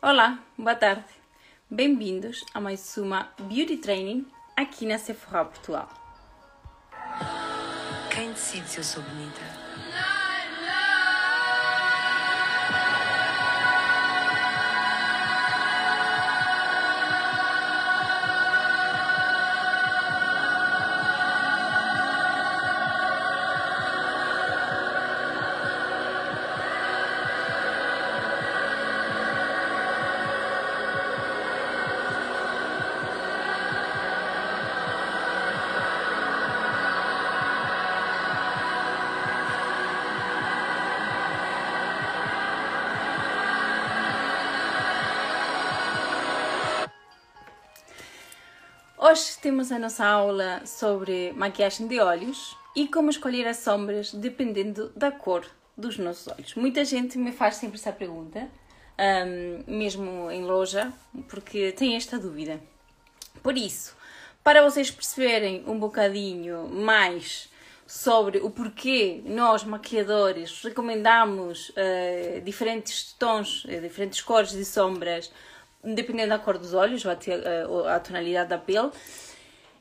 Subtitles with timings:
[0.00, 1.04] Olá, boa tarde.
[1.68, 4.24] Bem-vindos a mais uma Beauty Training
[4.56, 5.88] aqui na Sephora Portugal.
[8.08, 9.40] Quem decide se eu sou bonita?
[49.48, 55.10] Temos a nossa aula sobre maquiagem de olhos e como escolher as sombras dependendo da
[55.10, 56.54] cor dos nossos olhos.
[56.54, 58.46] Muita gente me faz sempre essa pergunta,
[58.98, 60.92] um, mesmo em loja,
[61.30, 62.60] porque tem esta dúvida.
[63.42, 63.96] Por isso,
[64.44, 67.48] para vocês perceberem um bocadinho mais
[67.86, 75.32] sobre o porquê nós, maquiadores, recomendamos uh, diferentes tons, uh, diferentes cores de sombras
[75.82, 78.90] dependendo da cor dos olhos ou eh, a tonalidade da pele,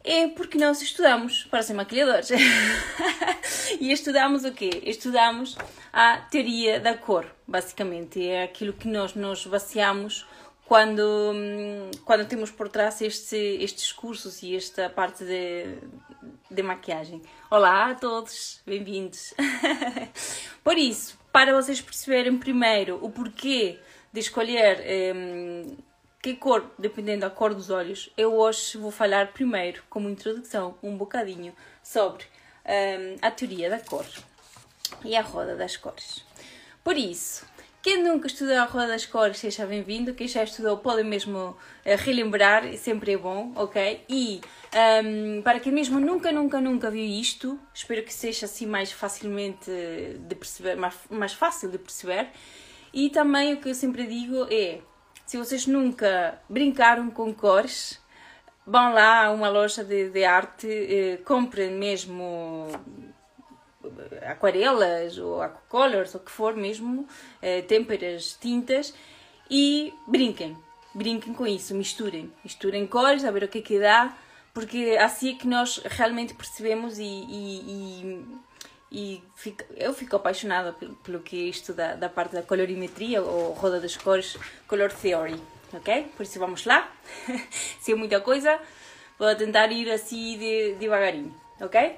[0.07, 2.29] é porque nós estudamos para ser maquilhadores.
[3.81, 4.69] e estudamos o quê?
[4.85, 5.57] Estudamos
[5.91, 8.25] a teoria da cor, basicamente.
[8.25, 10.25] É aquilo que nós nos baseamos
[10.65, 11.01] quando,
[11.35, 15.77] hum, quando temos por trás este, estes cursos e esta parte de,
[16.49, 17.21] de maquiagem.
[17.51, 19.33] Olá a todos, bem-vindos.
[20.63, 23.77] por isso, para vocês perceberem primeiro o porquê
[24.13, 25.77] de escolher hum,
[26.21, 30.97] que cor, dependendo da cor dos olhos, eu hoje vou falar primeiro, como introdução, um
[30.97, 32.25] bocadinho sobre
[32.65, 34.05] um, a teoria da cor
[35.05, 36.25] e a roda das cores.
[36.83, 37.45] Por isso,
[37.81, 40.13] quem nunca estudou a roda das cores, seja bem-vindo.
[40.13, 41.55] Quem já estudou pode mesmo uh,
[41.97, 44.03] relembrar, sempre é bom, ok?
[44.09, 44.41] E
[45.05, 49.71] um, para quem mesmo nunca, nunca, nunca viu isto, espero que seja assim mais facilmente
[50.19, 52.27] de perceber, mais, mais fácil de perceber.
[52.93, 54.81] E também o que eu sempre digo é
[55.27, 58.01] se vocês nunca brincaram com cores,
[58.65, 62.67] vão lá a uma loja de, de arte, eh, comprem mesmo
[63.83, 67.05] eh, aquarelas ou aquacolors, ou o que for mesmo,
[67.41, 68.93] eh, têmperas, tintas
[69.51, 70.57] e brinquem.
[70.95, 72.31] Brinquem com isso, misturem.
[72.41, 74.17] Misturem cores, a ver o que é que dá,
[74.53, 78.37] porque assim é que nós realmente percebemos e, e, e
[78.91, 83.21] e fico, eu fico apaixonada pelo, pelo que é isto da, da parte da colorimetria
[83.21, 84.37] ou roda das cores,
[84.67, 85.39] color theory,
[85.73, 86.11] ok?
[86.15, 86.89] Por isso vamos lá.
[87.81, 88.59] Se é muita coisa,
[89.19, 91.97] vou tentar ir assim de, devagarinho, ok?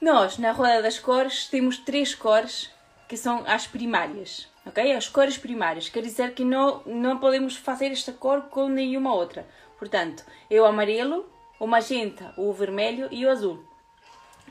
[0.00, 2.70] Nós, na roda das cores, temos três cores
[3.08, 4.92] que são as primárias, ok?
[4.92, 9.46] As cores primárias, quer dizer que não, não podemos fazer esta cor com nenhuma outra.
[9.78, 11.28] Portanto, é o amarelo,
[11.58, 13.64] o magenta, o vermelho e o azul.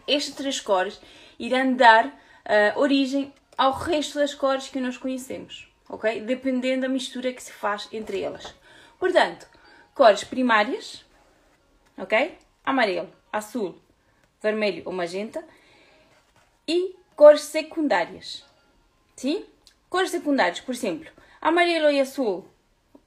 [0.08, 1.00] Estas três cores
[1.42, 6.22] irão dar uh, origem ao resto das cores que nós conhecemos, ok?
[6.22, 8.54] Dependendo da mistura que se faz entre elas.
[9.00, 9.48] Portanto,
[9.96, 11.04] cores primárias,
[11.98, 12.38] ok?
[12.64, 13.82] Amarelo, azul,
[14.40, 15.44] vermelho ou magenta.
[16.68, 18.46] E cores secundárias,
[19.16, 19.44] sim?
[19.90, 21.10] Cores secundárias, por exemplo,
[21.42, 22.48] amarelo e azul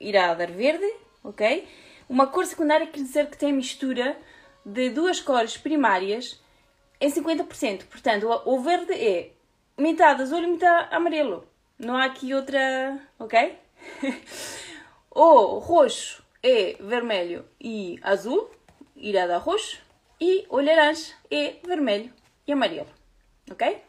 [0.01, 0.93] irá dar verde,
[1.23, 1.69] ok?
[2.09, 4.19] Uma cor secundária quer dizer que tem mistura
[4.67, 6.43] de duas cores primárias
[7.05, 7.85] em 50%.
[7.85, 9.33] Portanto, o verde é
[9.77, 11.47] metade azul e metade amarelo.
[11.79, 12.99] Não há aqui outra.
[13.19, 13.59] Ok?
[15.11, 18.51] o roxo é vermelho e azul,
[18.97, 19.83] irá dar roxo.
[20.19, 22.11] E o laranja é vermelho
[22.47, 22.89] e amarelo.
[23.51, 23.83] Ok?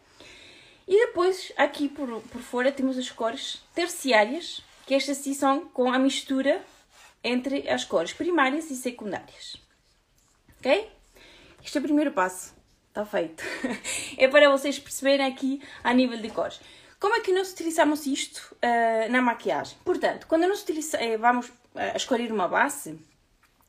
[0.86, 5.92] E depois, aqui por, por fora, temos as cores terciárias, que estas sim são com
[5.92, 6.62] a mistura
[7.24, 9.56] entre as cores primárias e secundárias.
[10.59, 10.92] Ok?
[11.64, 12.56] Este é o primeiro passo
[12.95, 13.44] está feito.
[14.17, 16.61] é para vocês perceberem aqui a nível de cores.
[16.97, 19.78] Como é que nós utilizamos isto uh, na maquiagem?
[19.83, 21.53] Portanto, quando nós utiliza, eh, vamos uh,
[21.93, 22.97] escolher uma base,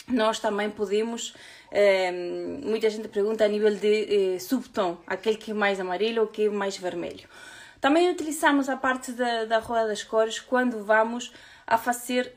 [0.09, 1.35] nós também podemos.
[1.67, 6.45] Uh, muita gente pergunta a nível de subtom, aquele que é mais amarelo ou que
[6.45, 7.29] é mais vermelho.
[7.81, 11.33] Também utilizamos a parte da, da roda das cores quando vamos
[11.67, 12.33] a fazer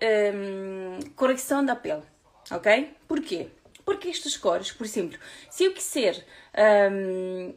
[1.15, 2.03] correção da pele,
[2.51, 2.93] ok?
[3.07, 3.47] Porquê?
[3.89, 5.17] Porque estas cores, por exemplo,
[5.49, 6.23] se eu quiser.
[6.93, 7.55] Um,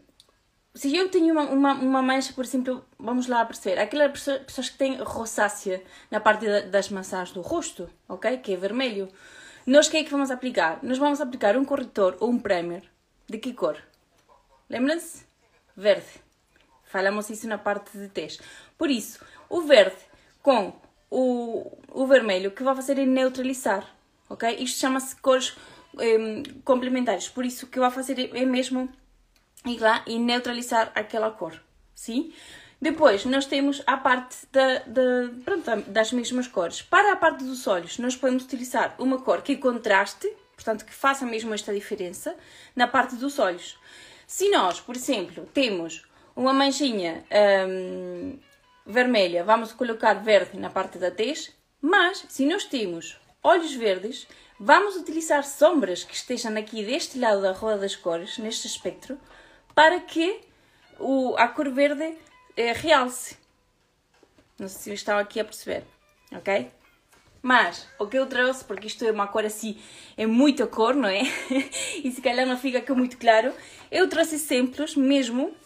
[0.74, 4.78] se eu tenho uma, uma, uma, mancha, por exemplo, vamos lá perceber, aquelas pessoas que
[4.78, 8.38] têm rosácea na parte das maçãs do rosto, ok?
[8.38, 9.10] Que é vermelho.
[9.66, 10.78] Nós o que é que vamos aplicar?
[10.82, 12.82] Nós vamos aplicar um corretor ou um primer.
[13.28, 13.76] De que cor?
[14.70, 15.26] Lembram-se?
[15.76, 16.22] Verde.
[16.84, 18.42] Falamos isso na parte de teste.
[18.78, 20.00] Por isso, o verde
[20.42, 20.72] com
[21.10, 23.86] o, o vermelho, que vai fazer é neutralizar,
[24.30, 24.56] ok?
[24.60, 25.54] Isto chama-se cores
[25.94, 28.88] um, complementares, por isso o que vai fazer é mesmo
[29.66, 31.60] ir lá e neutralizar aquela cor,
[31.94, 32.32] sim?
[32.80, 36.82] Depois, nós temos a parte da, da, pronto, das mesmas cores.
[36.82, 41.24] Para a parte dos olhos, nós podemos utilizar uma cor que contraste, portanto, que faça
[41.24, 42.34] mesmo esta diferença
[42.74, 43.78] na parte dos olhos.
[44.26, 46.04] Se nós, por exemplo, temos
[46.34, 47.22] uma manchinha
[47.68, 48.36] hum,
[48.84, 54.26] vermelha, vamos colocar verde na parte da tez, mas se nós temos olhos verdes,
[54.64, 59.18] vamos utilizar sombras que estejam aqui deste lado da roda das cores, neste espectro,
[59.74, 60.40] para que
[61.00, 62.16] o, a cor verde
[62.56, 63.36] eh, realce.
[64.56, 65.82] Não sei se estão aqui a perceber,
[66.32, 66.70] ok?
[67.42, 69.82] Mas o que eu trouxe, porque isto é uma cor assim,
[70.16, 71.22] é muita cor, não é?
[72.04, 73.52] e se calhar não fica aqui muito claro,
[73.90, 75.56] eu trouxe exemplos mesmo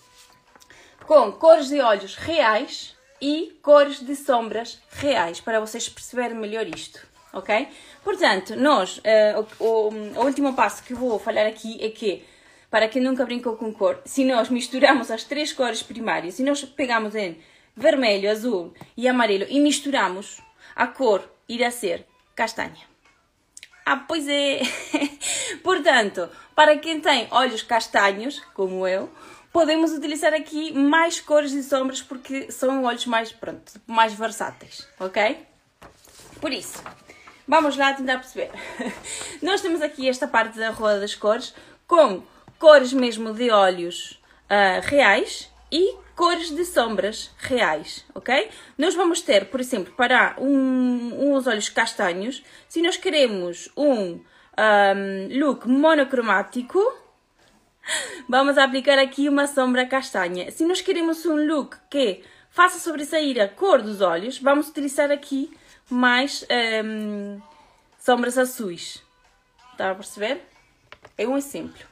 [1.06, 7.06] com cores de olhos reais e cores de sombras reais, para vocês perceberem melhor isto,
[7.36, 7.68] ok?
[8.02, 9.88] Portanto, nós, uh, o, o,
[10.20, 12.24] o último passo que vou falar aqui é que
[12.70, 16.64] para quem nunca brincou com cor, se nós misturamos as três cores primárias, se nós
[16.64, 17.38] pegamos em
[17.76, 20.40] vermelho, azul e amarelo e misturamos,
[20.74, 22.96] a cor irá ser castanha.
[23.84, 24.60] Ah, pois é!
[25.62, 29.08] Portanto, para quem tem olhos castanhos, como eu,
[29.52, 35.38] podemos utilizar aqui mais cores e sombras porque são olhos mais, pronto, mais versáteis, ok?
[36.40, 36.82] Por isso,
[37.46, 38.50] vamos lá tentar perceber.
[39.42, 41.54] Nós temos aqui esta parte da roda das cores
[41.86, 42.22] com
[42.58, 44.20] cores mesmo de olhos
[44.50, 48.48] uh, reais e cores de sombras reais, ok?
[48.78, 54.20] Nós vamos ter, por exemplo, para um, uns olhos castanhos, se nós queremos um,
[54.58, 56.80] um look monocromático,
[58.26, 60.50] vamos aplicar aqui uma sombra castanha.
[60.50, 65.50] Se nós queremos um look que faça sobressair a cor dos olhos, vamos utilizar aqui
[65.90, 66.44] mais
[66.84, 67.40] um,
[67.98, 69.02] sombras azuis.
[69.72, 70.42] Está a perceber?
[71.16, 71.84] É um exemplo.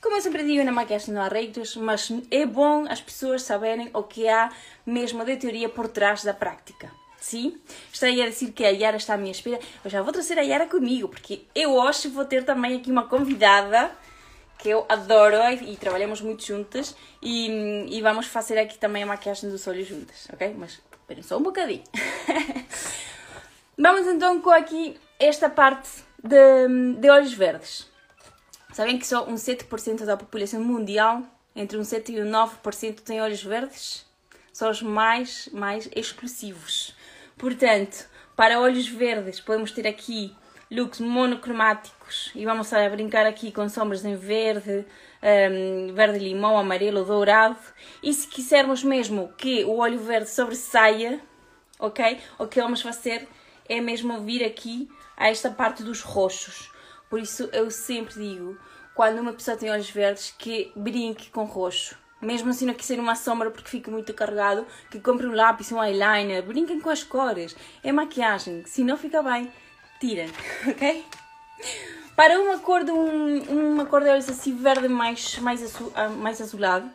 [0.00, 3.90] Como eu sempre digo, na maquiagem não há regras, mas é bom as pessoas saberem
[3.94, 4.50] o que há
[4.84, 6.90] mesmo de teoria por trás da prática.
[7.20, 7.60] Sim?
[7.92, 9.60] Estarei a dizer que a Yara está à minha espera.
[9.84, 13.06] Eu já vou trazer a Yara comigo, porque eu hoje vou ter também aqui uma
[13.06, 13.92] convidada
[14.58, 19.50] que eu adoro e, trabalhamos muito juntas e, e, vamos fazer aqui também a maquiagem
[19.50, 20.54] dos olhos juntas, ok?
[20.56, 21.82] Mas esperem só um bocadinho.
[23.78, 25.88] vamos então com aqui esta parte
[26.22, 27.90] de, de olhos verdes.
[28.72, 31.22] Sabem que só um 7% da população mundial,
[31.54, 34.06] entre um 7 e um 9%, tem olhos verdes?
[34.52, 36.94] São os mais, mais exclusivos.
[37.36, 40.34] Portanto, para olhos verdes, podemos ter aqui
[40.70, 44.86] looks monocromáticos e vamos a brincar aqui com sombras em verde,
[45.22, 47.58] um, verde limão, amarelo, dourado.
[48.02, 51.20] E se quisermos mesmo que o olho verde sobressaia,
[51.78, 52.18] ok?
[52.38, 53.28] O que vamos fazer
[53.72, 56.70] é mesmo vir aqui a esta parte dos roxos.
[57.08, 58.58] Por isso eu sempre digo,
[58.94, 61.96] quando uma pessoa tem olhos verdes, que brinque com roxo.
[62.20, 65.82] Mesmo assim não quiser uma sombra porque fica muito carregado, que compre um lápis, um
[65.82, 67.56] eyeliner, brinquem com as cores.
[67.82, 69.50] É maquiagem, se não fica bem,
[69.98, 70.30] tirem,
[70.68, 71.04] ok?
[72.14, 76.10] Para uma cor de um, uma cor de olhos assim verde mais, mais, azul, ah,
[76.10, 76.88] mais azulado,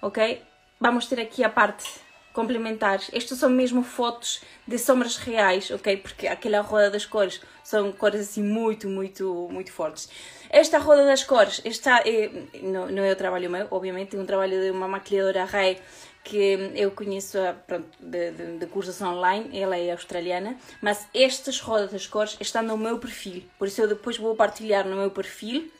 [0.00, 0.42] ok?
[0.80, 2.00] Vamos ter aqui a parte
[2.32, 3.10] complementares.
[3.12, 5.96] Estas são mesmo fotos de sombras reais, ok?
[5.96, 10.08] Porque aquela roda das cores são cores assim muito, muito, muito fortes.
[10.48, 12.30] Esta roda das cores está, é,
[12.62, 15.78] não, não é o trabalho meu, obviamente, é um trabalho de uma maquilhadora Ray
[16.22, 21.92] que eu conheço pronto, de, de, de cursos online, ela é australiana, mas estas rodas
[21.92, 25.70] das cores estão no meu perfil, por isso eu depois vou partilhar no meu perfil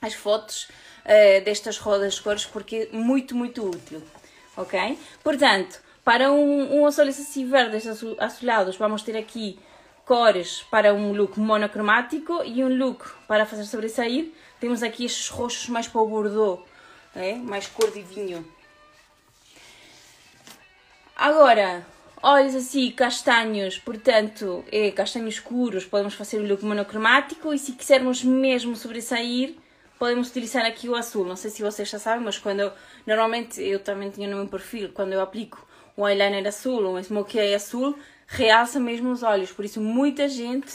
[0.00, 0.68] as fotos
[1.04, 4.02] uh, destas rodas de cores porque é muito, muito útil,
[4.56, 4.98] ok?
[5.22, 7.86] Portanto, para um, um assim verdes
[8.18, 9.58] azulados, vamos ter aqui
[10.04, 14.30] cores para um look monocromático e um look para fazer sobressair.
[14.60, 16.62] Temos aqui estes roxos mais para o bordeaux,
[17.14, 17.34] é?
[17.34, 18.46] mais cor de vinho.
[21.16, 21.86] Agora,
[22.22, 28.22] olhos assim castanhos, portanto, é castanhos escuros, podemos fazer o look monocromático e se quisermos
[28.22, 29.54] mesmo sobressair,
[30.04, 31.24] podemos utilizar aqui o azul.
[31.24, 32.72] Não sei se vocês já sabem, mas quando eu,
[33.06, 37.54] normalmente eu também tinha no meu perfil, quando eu aplico um eyeliner azul, um smokey
[37.54, 39.50] azul, realça mesmo os olhos.
[39.50, 40.70] Por isso, muita gente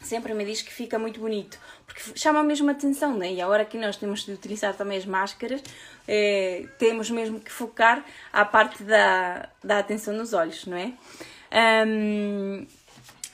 [0.00, 3.32] sempre me diz que fica muito bonito, porque chama mesmo a atenção, né?
[3.34, 5.62] E agora que nós temos de utilizar também as máscaras,
[6.08, 10.92] eh, temos mesmo que focar a parte da, da atenção nos olhos, não é?
[11.86, 12.66] Um,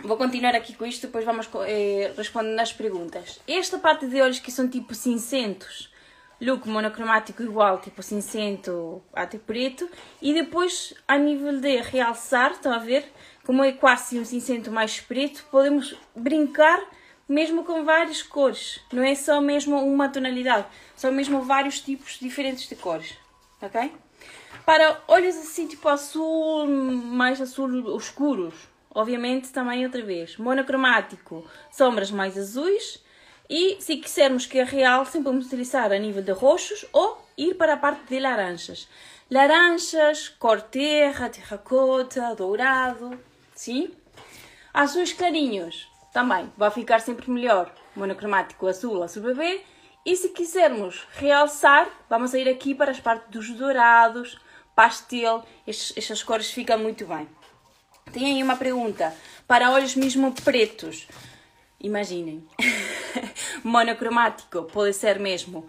[0.03, 3.41] vou continuar aqui com isto, depois vamos eh, respondendo às perguntas.
[3.47, 5.93] Esta parte de olhos que são tipo cinzentos,
[6.41, 9.89] look monocromático igual, tipo cinzento até preto,
[10.21, 13.05] e depois a nível de realçar, estão a ver?
[13.47, 16.83] como é quase um cinzento mais preto, podemos brincar
[17.29, 18.81] mesmo com várias cores.
[18.93, 23.15] Não é só mesmo uma tonalidade, são mesmo vários tipos diferentes de cores,
[23.63, 23.93] ok?
[24.65, 28.55] Para olhos assim tipo azul, mais azul escuros,
[28.97, 33.05] obviamente também outra vez, monocromático, sombras mais azuis
[33.49, 37.77] e se quisermos que realcem podemos utilizar a nível de roxos ou ir para a
[37.77, 38.89] parte de laranjas.
[39.31, 43.21] Laranjas, cor terra, terracota, dourado,
[43.55, 43.93] sim?
[44.73, 47.71] Azuis clarinhos, também vai ficar sempre melhor.
[47.95, 49.61] Monocromático azul, azul bebê.
[50.07, 54.39] E se quisermos realçar, vamos a ir aqui para as partes dos dourados,
[54.75, 55.45] pastel.
[55.67, 57.29] Estas cores ficam muito bem.
[58.13, 59.15] Tem aí uma pergunta.
[59.47, 61.07] Para olhos mesmo pretos,
[61.81, 62.47] imaginem.
[63.67, 65.69] monocromático pode ser mesmo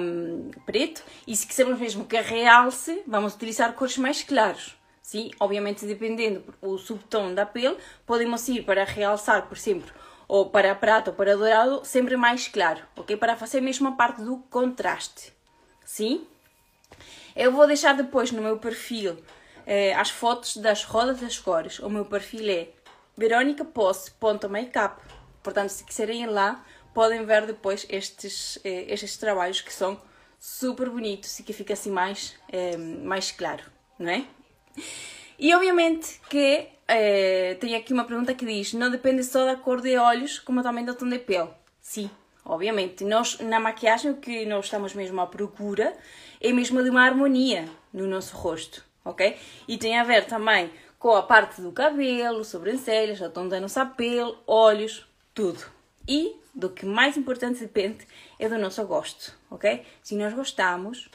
[0.00, 4.76] um, preto e se quisermos mesmo que realce, vamos utilizar cores mais claros.
[5.02, 9.90] Sim, obviamente dependendo do subtom da pele, podemos ir para realçar, por exemplo,
[10.26, 13.16] ou para prata ou para dourado, sempre mais claro, ok?
[13.16, 15.32] Para fazer mesmo a parte do contraste,
[15.82, 16.26] sim?
[17.34, 19.16] Eu vou deixar depois no meu perfil
[19.68, 21.78] eh, as fotos das rodas das cores.
[21.78, 22.68] O meu perfil é
[23.16, 25.02] veronicaposse.makeup.
[25.42, 30.00] Portanto, se quiserem ir lá, podem ver depois estes, eh, estes trabalhos que são
[30.40, 33.64] super bonitos e que fica assim mais, eh, mais claro,
[33.98, 34.24] não é?
[35.38, 39.82] E obviamente que eh, tem aqui uma pergunta que diz: não depende só da cor
[39.82, 41.50] de olhos, como também do tom de pele.
[41.80, 42.10] Sim,
[42.44, 43.04] obviamente.
[43.04, 45.94] Nós, na maquiagem, o que nós estamos mesmo à procura
[46.40, 49.36] é mesmo de uma harmonia no nosso rosto, ok?
[49.66, 53.86] E tem a ver também com a parte do cabelo, sobrancelhas, o tom da nossa
[53.86, 55.64] pele, olhos, tudo.
[56.06, 58.06] E do que mais importante depende
[58.38, 59.84] é do nosso gosto, ok?
[60.02, 61.08] Se nós gostamos,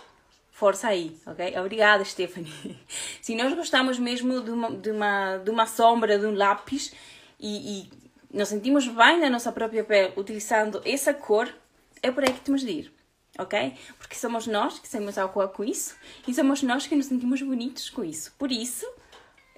[0.52, 1.58] força aí, ok?
[1.60, 2.80] Obrigada, Stephanie.
[3.22, 6.94] Se nós gostamos mesmo de uma, de uma, de uma sombra, de um lápis
[7.40, 7.92] e, e
[8.32, 11.54] nos sentimos bem na nossa própria pele utilizando essa cor,
[12.02, 12.94] é por aí que temos de ir,
[13.38, 13.74] ok?
[13.98, 15.96] Porque somos nós que ao rua com isso
[16.28, 18.34] e somos nós que nos sentimos bonitos com isso.
[18.38, 18.86] Por isso,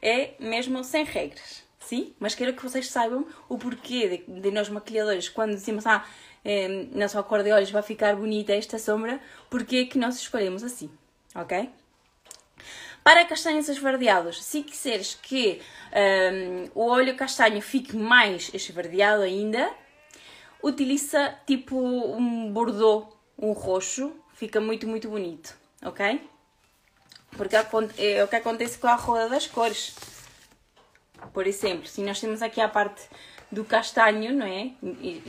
[0.02, 2.14] é mesmo sem regras, sim?
[2.20, 6.06] Mas quero que vocês saibam o porquê de, de nós maquilhadores, quando dizemos, ah,
[6.44, 10.16] eh, na sua cor de olhos vai ficar bonita esta sombra, porque é que nós
[10.18, 10.90] escolhemos assim,
[11.34, 11.70] ok?
[13.06, 15.62] Para castanhos esverdeados, se quiseres que
[15.94, 19.72] um, o olho castanho fique mais esverdeado ainda,
[20.64, 26.22] utiliza tipo um bordeaux, um roxo, fica muito, muito bonito, ok?
[27.32, 27.56] Porque
[27.98, 29.96] é o que acontece com a roda das cores.
[31.34, 33.02] Por exemplo, se nós temos aqui a parte
[33.52, 34.72] do castanho, não é?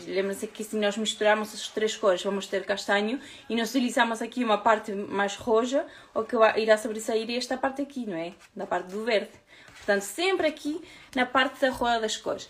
[0.07, 4.43] Lembra-se que se nós misturarmos as três cores, vamos ter castanho e nós utilizamos aqui
[4.45, 8.33] uma parte mais roxa, o que irá sobressair é esta parte aqui, não é?
[8.55, 9.31] Da parte do verde.
[9.77, 10.83] Portanto, sempre aqui
[11.15, 12.49] na parte da roda das cores.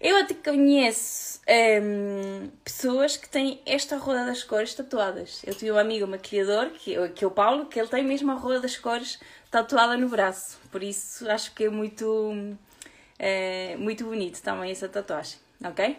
[0.00, 1.40] Eu até conheço
[1.82, 5.42] hum, pessoas que têm esta roda das cores tatuadas.
[5.44, 8.34] Eu tenho um amigo maquilhador, que, que é o Paulo, que ele tem mesmo a
[8.34, 9.18] roda das cores
[9.50, 10.58] tatuada no braço.
[10.70, 12.56] Por isso acho que é muito
[13.18, 15.98] é muito bonito também essa tatuagem, ok?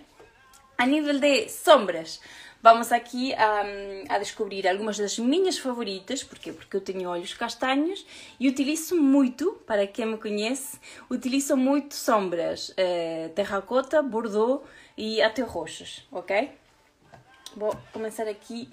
[0.77, 2.21] A nível de sombras,
[2.61, 3.63] vamos aqui a,
[4.09, 6.51] a descobrir algumas das minhas favoritas, porquê?
[6.51, 8.05] Porque eu tenho olhos castanhos
[8.39, 14.63] e utilizo muito, para quem me conhece, utilizo muito sombras eh, terracota, bordeaux
[14.97, 16.51] e até roxas, ok?
[17.55, 18.69] Vou começar aqui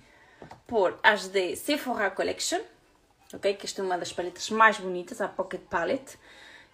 [0.66, 2.60] por as de Sephora Collection,
[3.32, 3.54] ok?
[3.54, 6.18] Que esta é uma das paletas mais bonitas, a Pocket Palette.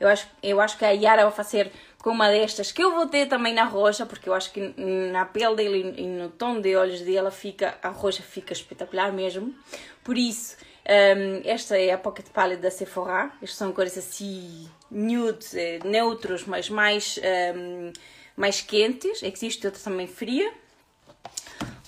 [0.01, 3.07] Eu acho, eu acho que a Yara vai fazer com uma destas, que eu vou
[3.07, 6.75] ter também na roxa, porque eu acho que na pele dele e no tom de
[6.75, 9.55] olhos dela fica, a roxa fica espetacular mesmo.
[10.03, 13.31] Por isso, um, esta é a Pocket Palette da Sephora.
[13.41, 17.21] Estas são cores assim nude, eh, neutros, mas mais,
[17.57, 17.93] um,
[18.37, 19.23] mais quentes.
[19.23, 20.53] Existe outra também fria.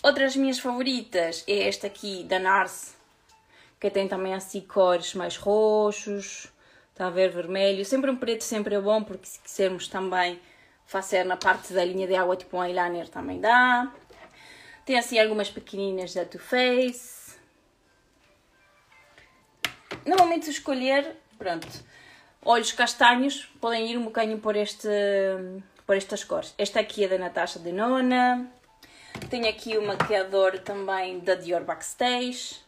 [0.03, 2.95] Outras minhas favoritas é esta aqui da NARS,
[3.81, 6.47] que tem também assim cores mais roxos,
[6.95, 7.85] Está a ver vermelho.
[7.85, 10.41] Sempre um preto sempre é bom, porque se quisermos também
[10.87, 13.93] fazer na parte da linha de água, tipo um eyeliner, também dá.
[14.87, 17.37] Tem assim algumas pequeninas da Too Faced.
[20.07, 21.67] Normalmente escolher, pronto,
[22.45, 24.89] olhos castanhos, podem ir um bocadinho por, este,
[25.85, 26.55] por estas cores.
[26.57, 28.49] Esta aqui é da Natasha Denona.
[29.29, 32.64] Tenho aqui o maquiador também da Dior Backstage.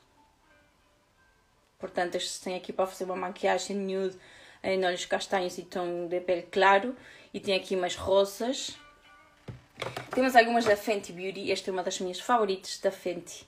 [1.79, 4.17] Portanto, estes têm aqui para fazer uma maquiagem nude
[4.63, 6.97] em olhos castanhos e tom de pele claro.
[7.33, 8.77] E tem aqui umas rosas.
[10.15, 11.53] Temos algumas da Fenty Beauty.
[11.53, 13.47] Esta é uma das minhas favoritas da Fenty,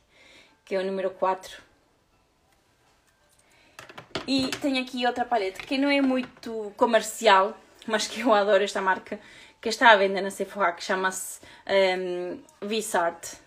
[0.65, 1.63] que é o número 4.
[4.27, 7.57] E tenho aqui outra paleta que não é muito comercial,
[7.87, 9.19] mas que eu adoro esta marca,
[9.59, 11.41] que está à venda na Sephora, que chama-se
[11.99, 13.39] um, Vissart.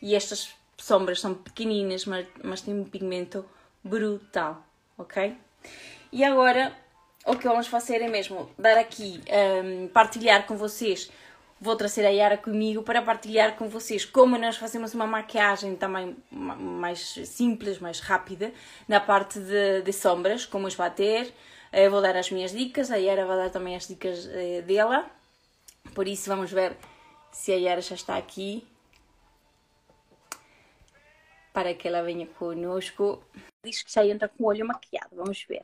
[0.00, 3.44] E estas sombras são pequeninas, mas, mas têm um pigmento
[3.84, 4.64] brutal,
[4.98, 5.36] ok?
[6.10, 6.72] E agora,
[7.26, 9.20] o que vamos fazer é mesmo dar aqui,
[9.62, 11.10] um, partilhar com vocês
[11.64, 16.14] vou trazer a Yara comigo para partilhar com vocês como nós fazemos uma maquiagem também
[16.30, 18.52] mais simples, mais rápida,
[18.86, 21.32] na parte de, de sombras, como esbater.
[21.72, 25.06] Eu vou dar as minhas dicas, a Yara vai dar também as dicas eh, dela.
[25.94, 26.76] Por isso, vamos ver
[27.32, 28.66] se a Yara já está aqui
[31.52, 33.24] para que ela venha conosco.
[33.64, 35.62] Diz que já entra com o olho maquiado, vamos ver.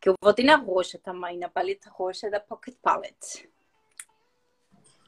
[0.00, 3.48] Que eu vou ter na roxa também, na paleta roxa da Pocket Palette.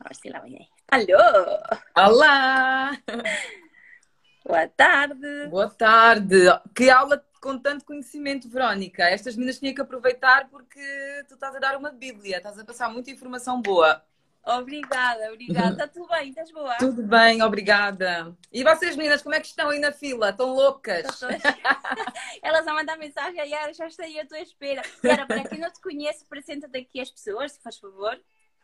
[0.02, 0.68] Vamos ela vem aí.
[0.88, 2.08] Alô!
[2.08, 2.92] Olá!
[4.46, 5.46] Boa tarde!
[5.48, 6.36] Boa tarde!
[6.74, 9.04] Que aula com tanto conhecimento, Verónica.
[9.04, 10.80] Estas meninas tinham que aproveitar porque
[11.28, 14.02] tu estás a dar uma bíblia, estás a passar muita informação boa.
[14.46, 15.72] Obrigada, obrigada.
[15.72, 16.28] Está tudo bem?
[16.28, 16.76] Estás boa?
[16.76, 18.36] Tudo bem, obrigada.
[18.52, 20.30] E vocês, meninas, como é que estão aí na fila?
[20.30, 21.20] Estão loucas?
[22.42, 24.82] Elas a mandar mensagem, a Yara já está aí à tua espera.
[25.02, 28.20] Yara, para quem não te conhece, apresenta-te aqui as pessoas, se faz favor.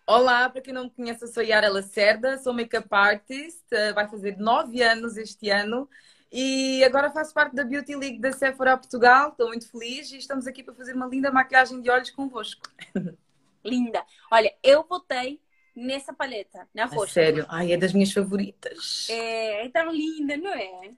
[0.06, 4.06] Olá, para quem não me conhece, eu sou Yara Lacerda, sou make-up artist, eh, vai
[4.08, 5.88] fazer nove anos este ano
[6.30, 10.46] e agora faço parte da Beauty League da Sephora Portugal, estou muito feliz e estamos
[10.46, 12.68] aqui para fazer uma linda maquiagem de olhos convosco.
[13.64, 14.04] Linda!
[14.30, 15.40] Olha, eu votei
[15.74, 17.12] nessa paleta, na roxa.
[17.14, 17.46] sério?
[17.48, 19.06] Ai, é das minhas favoritas.
[19.10, 20.90] É, é tão linda, não é?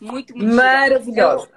[0.00, 1.50] Muito, muito Maravilhosa.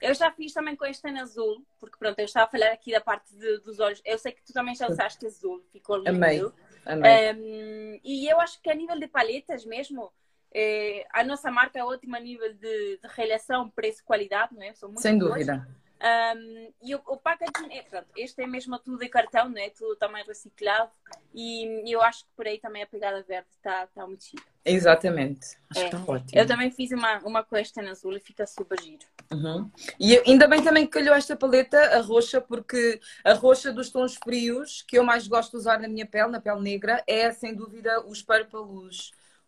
[0.00, 2.90] Eu já fiz também com este em azul, porque pronto, eu estava a falar aqui
[2.90, 4.02] da parte de, dos olhos.
[4.04, 6.10] Eu sei que tu também já usaste azul, ficou lindo.
[6.10, 6.42] Amei,
[6.84, 7.32] amei.
[7.32, 10.12] Um, e eu acho que a nível de paletas mesmo,
[10.52, 14.72] eh, a nossa marca é ótima a nível de, de relação preço-qualidade, não é?
[14.96, 15.68] Sem dúvida.
[16.02, 19.70] Um, e o, o packaging, é, pronto, este é mesmo tudo de cartão, não é?
[19.70, 20.90] Tudo também reciclado.
[21.32, 24.42] E eu acho que por aí também a pegada verde está tá muito chique.
[24.64, 25.56] Exatamente.
[25.70, 25.88] Acho é.
[25.88, 26.30] que está ótimo.
[26.32, 29.04] Eu também fiz uma, uma question azul e fica super giro.
[29.32, 29.70] Uhum.
[29.98, 34.16] E ainda bem também que calhou esta paleta, a roxa, porque a roxa dos tons
[34.16, 37.54] frios que eu mais gosto de usar na minha pele, na pele negra, é sem
[37.54, 38.60] dúvida os purple,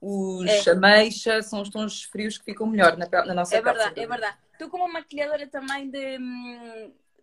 [0.05, 0.71] os, é.
[0.71, 3.75] ameixa, são os tons frios que ficam melhor na, pele, na nossa é pele.
[3.75, 4.37] Verdade, é verdade.
[4.59, 6.19] Tu, como maquilhadora também de,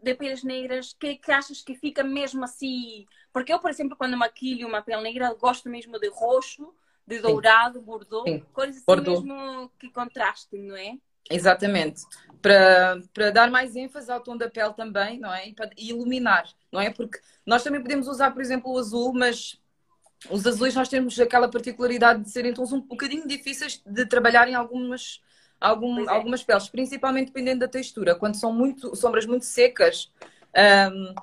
[0.01, 3.05] de peles negras, que, que achas que fica mesmo assim?
[3.31, 6.73] Porque eu, por exemplo, quando maquilho uma pele negra, gosto mesmo de roxo,
[7.05, 7.85] de dourado, Sim.
[7.85, 8.43] bordeaux, Sim.
[8.51, 9.23] cores assim bordeaux.
[9.23, 10.97] mesmo que contrastem, não é?
[11.29, 12.01] Exatamente.
[12.41, 15.49] Para, para dar mais ênfase ao tom da pele também, não é?
[15.49, 16.89] E para iluminar, não é?
[16.89, 19.60] Porque nós também podemos usar, por exemplo, o azul, mas
[20.29, 24.55] os azuis nós temos aquela particularidade de serem tons um bocadinho difíceis de trabalhar em
[24.55, 25.21] algumas
[25.61, 26.13] algum, é.
[26.13, 28.15] algumas peles, principalmente dependendo da textura.
[28.15, 30.11] Quando são muito, sombras muito secas,
[30.93, 31.13] um,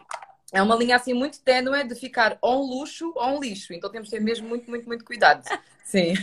[0.52, 3.74] é uma linha assim muito ténue de ficar ou um luxo ou um lixo.
[3.74, 5.44] Então temos que ter mesmo muito, muito, muito cuidado.
[5.84, 6.14] Sim.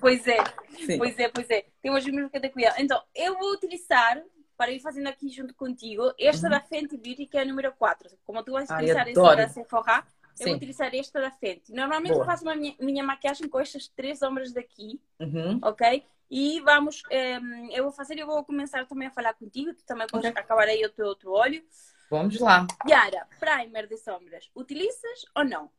[0.00, 0.38] pois é,
[0.86, 0.98] Sim.
[0.98, 1.64] pois é, pois é.
[1.82, 2.76] Temos mesmo que ter cuidado.
[2.78, 4.22] Então, eu vou utilizar,
[4.56, 6.52] para ir fazendo aqui junto contigo, esta uhum.
[6.52, 8.10] da Fenty Beauty, que é a número 4.
[8.24, 10.06] Como tu vais utilizar Ai, esta da Sephora,
[10.40, 11.72] eu vou utilizar esta da Fenty.
[11.72, 12.22] Normalmente Boa.
[12.22, 15.58] eu faço a minha, minha maquiagem com estas três sombras daqui, uhum.
[15.62, 16.04] ok?
[16.30, 19.84] E vamos, um, ehm, eu vou fazer, eu vou começar também a falar contigo, tu
[19.84, 20.42] também podes okay.
[20.42, 21.62] acabar aí o teu outro olho.
[22.10, 22.66] Vamos lá.
[22.88, 25.70] Yara, primer de sombras, utilizas ou não?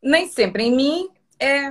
[0.00, 0.64] Nem sempre.
[0.64, 1.08] Em mim,
[1.38, 1.68] é,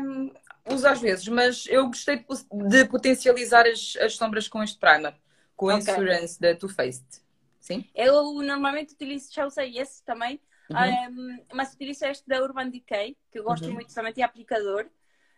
[0.70, 2.26] uso às vezes, mas eu gostei
[2.70, 5.16] de potencializar as, as sombras com este primer,
[5.56, 5.94] com a okay.
[5.94, 7.06] Insurance da Too Faced.
[7.60, 7.86] Sim?
[7.94, 11.10] Eu normalmente utilizo, já usei esse também, uhum.
[11.12, 13.74] um, mas utilizo este da Urban Decay, que eu gosto uhum.
[13.74, 14.88] muito também, de aplicador.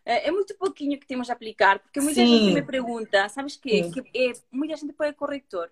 [0.05, 2.27] É, é muito pouquinho que temos a aplicar, porque muita Sim.
[2.27, 3.89] gente me pergunta, sabes quê?
[3.91, 5.71] que é, muita gente põe corretor.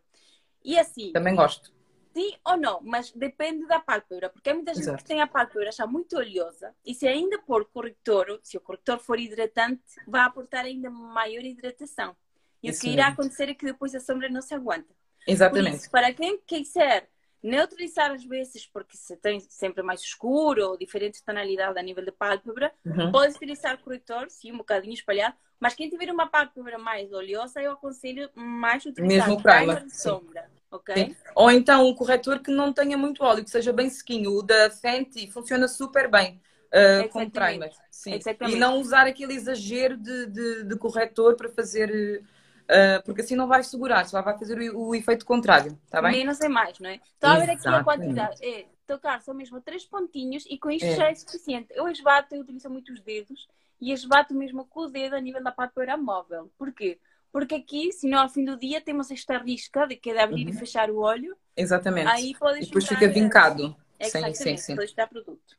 [0.64, 1.12] E assim.
[1.12, 1.72] Também gosto.
[2.14, 4.98] Sim ou não, mas depende da pálpebra, porque há muita gente Exato.
[4.98, 8.98] que tem a pálpebra já muito oleosa e se ainda pôr corretor, se o corretor
[8.98, 12.16] for hidratante, vai aportar ainda maior hidratação.
[12.64, 14.92] E Isso o que irá acontecer é que depois a sombra não se aguenta.
[15.28, 15.78] Exatamente.
[15.78, 17.08] Isso, para quem quiser
[17.42, 22.12] neutralizar às vezes, porque se tem sempre mais escuro ou diferente tonalidade a nível de
[22.12, 23.12] pálpebra, uhum.
[23.12, 27.72] pode utilizar corretor, sim, um bocadinho espalhado, mas quem tiver uma pálpebra mais oleosa, eu
[27.72, 30.50] aconselho mais utilizar Mesmo primer de sombra.
[30.72, 31.16] ok Sim.
[31.36, 34.32] Ou então um corretor que não tenha muito óleo, que seja bem sequinho.
[34.32, 37.72] O da Fenty funciona super bem uh, com primer.
[37.90, 38.20] Sim.
[38.48, 42.24] E não usar aquele exagero de, de, de corretor para fazer
[42.70, 46.12] Uh, porque assim não vai segurar, só vai fazer o, o efeito contrário, tá bem?
[46.12, 47.00] Menos é mais, não é?
[47.18, 48.46] Então, a ver aqui a quantidade.
[48.46, 50.96] É, tocar só mesmo três pontinhos e com isto é.
[50.96, 51.68] já é suficiente.
[51.72, 53.48] Eu esbato, eu utilizo muito os dedos
[53.80, 56.52] e esbato mesmo com o dedo a nível da pálpebra móvel.
[56.58, 57.00] Porquê?
[57.32, 60.20] Porque aqui, se não ao fim do dia temos esta risca de que é de
[60.20, 60.54] abrir uhum.
[60.54, 61.36] e fechar o olho.
[61.56, 62.08] Exatamente.
[62.08, 63.76] Aí pode Depois fica vincado.
[64.02, 64.76] Sim, sim, sim.
[64.76, 65.58] Pode produto.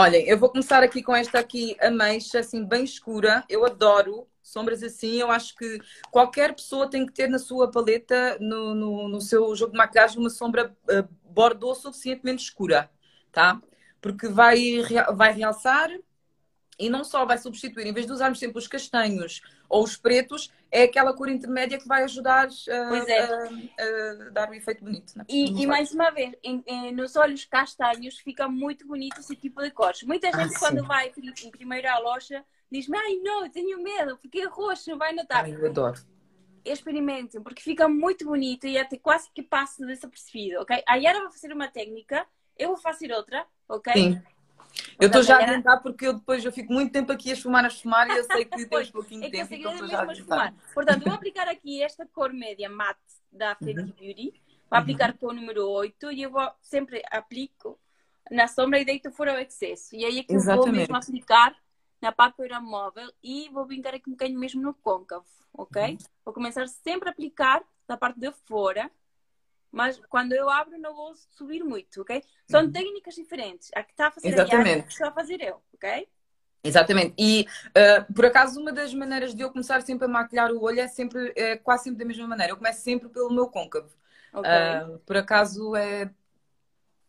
[0.00, 3.42] Olhem, eu vou começar aqui com esta aqui, ameixa, assim, bem escura.
[3.48, 5.16] Eu adoro sombras assim.
[5.16, 9.56] Eu acho que qualquer pessoa tem que ter na sua paleta, no, no, no seu
[9.56, 12.88] jogo de maquilhagem, uma sombra uh, bordô suficientemente escura,
[13.32, 13.60] tá?
[14.00, 14.84] Porque vai,
[15.16, 15.90] vai realçar
[16.78, 20.50] e não só vai substituir, em vez de usarmos sempre os castanhos ou os pretos,
[20.70, 23.22] é aquela cor intermédia que vai ajudar a, é.
[23.22, 25.16] a, a dar um efeito bonito.
[25.16, 25.24] Né?
[25.28, 29.62] E, e mais uma vez, em, em, nos olhos castanhos fica muito bonito esse tipo
[29.62, 30.02] de cores.
[30.02, 34.40] Muita gente, ah, quando vai em primeiro à loja, diz-me: Ai, não, tenho medo, porque
[34.40, 35.44] é roxo, não vai notar.
[35.44, 36.00] Ai, eu adoro.
[36.64, 40.82] Experimentem, porque fica muito bonito e até quase que passa desapercebido, ok?
[40.86, 42.26] A Yara vai fazer uma técnica,
[42.58, 43.92] eu vou fazer outra, ok?
[43.94, 44.22] Sim.
[45.00, 47.64] Eu estou já a adiantar porque eu depois eu fico muito tempo aqui a esfumar,
[47.64, 50.54] a esfumar e eu sei que temos pouquinho é tempo, então estou já a esfumar.
[50.74, 53.00] Portanto, vou aplicar aqui esta cor média matte
[53.32, 53.92] da Fenty uhum.
[53.98, 54.32] Beauty.
[54.70, 55.16] Vou aplicar uhum.
[55.16, 57.78] com o número 8 e eu vou sempre aplico
[58.30, 59.94] na sombra e deito fora o excesso.
[59.94, 61.54] E aí é que eu vou mesmo aplicar
[62.00, 65.92] na pálpebra móvel e vou brincar aqui um bocadinho mesmo no côncavo, ok?
[65.92, 65.98] Uhum.
[66.24, 68.90] Vou começar sempre a aplicar da parte de fora
[69.70, 72.22] mas quando eu abro não vou subir muito, ok?
[72.46, 72.72] São uhum.
[72.72, 73.70] técnicas diferentes.
[73.74, 74.68] A que está a fazer Exatamente.
[74.68, 76.08] a Yara, estou a fazer eu, ok?
[76.62, 77.14] Exatamente.
[77.18, 80.80] E uh, por acaso uma das maneiras de eu começar sempre a maquilhar o olho
[80.80, 82.52] é sempre é quase sempre da mesma maneira.
[82.52, 83.90] Eu começo sempre pelo meu côncavo.
[84.32, 84.50] Okay.
[84.50, 86.10] Uh, por acaso é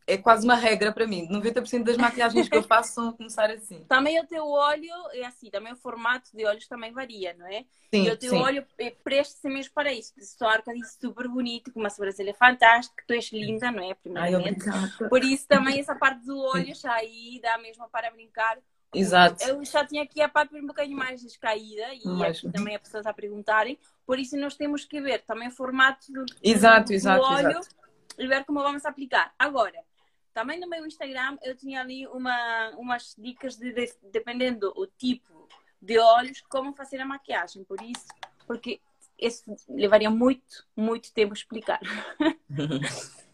[0.09, 1.27] é quase uma regra para mim.
[1.29, 3.85] 90% das maquilhagens que eu faço são a começar assim.
[3.87, 7.63] Também o teu olho é assim, também o formato de olhos também varia, não é?
[7.93, 8.37] Sim, e o teu sim.
[8.37, 10.13] olho é presta-se mesmo para isso.
[10.15, 10.63] De soar
[10.99, 13.93] super bonito, com uma sobrancelha fantástica, tu és linda, não é?
[13.93, 14.67] Primeiramente.
[14.67, 18.57] Ai, Por isso também essa parte do olho já aí dá mesmo para brincar.
[18.93, 19.47] Exato.
[19.47, 22.41] Eu já tinha aqui a parte um bocadinho mais descaída e Mais.
[22.41, 23.77] também as pessoas a perguntarem.
[24.05, 27.67] Por isso nós temos que ver também o formato do, exato, do exato, olho exato.
[28.17, 29.31] e ver como vamos aplicar.
[29.37, 29.77] Agora,
[30.33, 35.47] também no meu Instagram eu tinha ali uma, umas dicas de, de dependendo do tipo
[35.81, 37.63] de olhos, como fazer a maquiagem.
[37.63, 38.07] Por isso,
[38.45, 38.81] porque
[39.17, 41.79] isso levaria muito, muito tempo explicar.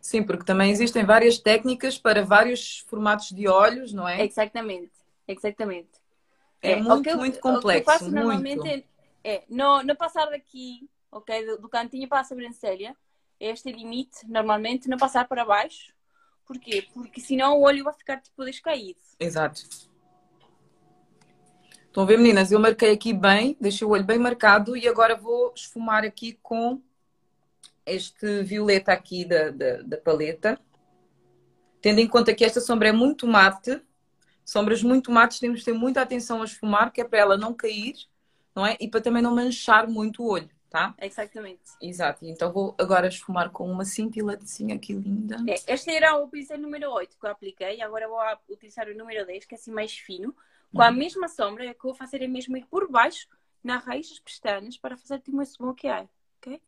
[0.00, 4.22] Sim, porque também existem várias técnicas para vários formatos de olhos, não é?
[4.22, 4.92] Exatamente,
[5.26, 5.88] exatamente.
[6.60, 7.80] É, é muito, eu, muito complexo.
[7.80, 8.16] O que eu faço muito.
[8.16, 8.86] normalmente
[9.24, 12.94] é, é no, no passar daqui, ok, do, do cantinho para a sobrancelha,
[13.40, 15.94] este limite, normalmente, não passar para baixo,
[16.46, 16.86] Porquê?
[16.92, 18.98] Porque senão o olho vai ficar tipo descaído.
[19.18, 19.62] Exato.
[21.86, 22.50] Estão a ver, meninas?
[22.50, 26.82] Eu marquei aqui bem, deixei o olho bem marcado e agora vou esfumar aqui com
[27.86, 30.58] este violeta aqui da, da, da paleta.
[31.80, 33.80] Tendo em conta que esta sombra é muito mate,
[34.44, 37.54] sombras muito mates temos de ter muita atenção a esfumar, que é para ela não
[37.54, 37.94] cair,
[38.54, 38.76] não é?
[38.80, 40.92] E para também não manchar muito o olho tá?
[41.00, 41.62] Exatamente.
[41.80, 42.26] Exato.
[42.26, 45.36] Então vou agora esfumar com uma cintiladezinha aqui linda.
[45.46, 47.80] É, este era o pincel número 8 que eu apliquei.
[47.80, 48.18] Agora vou
[48.50, 50.34] utilizar o número 10, que é assim mais fino.
[50.74, 50.96] Com a uhum.
[50.96, 53.28] mesma sombra, o que eu vou fazer é mesmo ir por baixo,
[53.62, 56.08] na raiz das pestanas, para fazer tipo smokey eye.
[56.38, 56.60] Ok?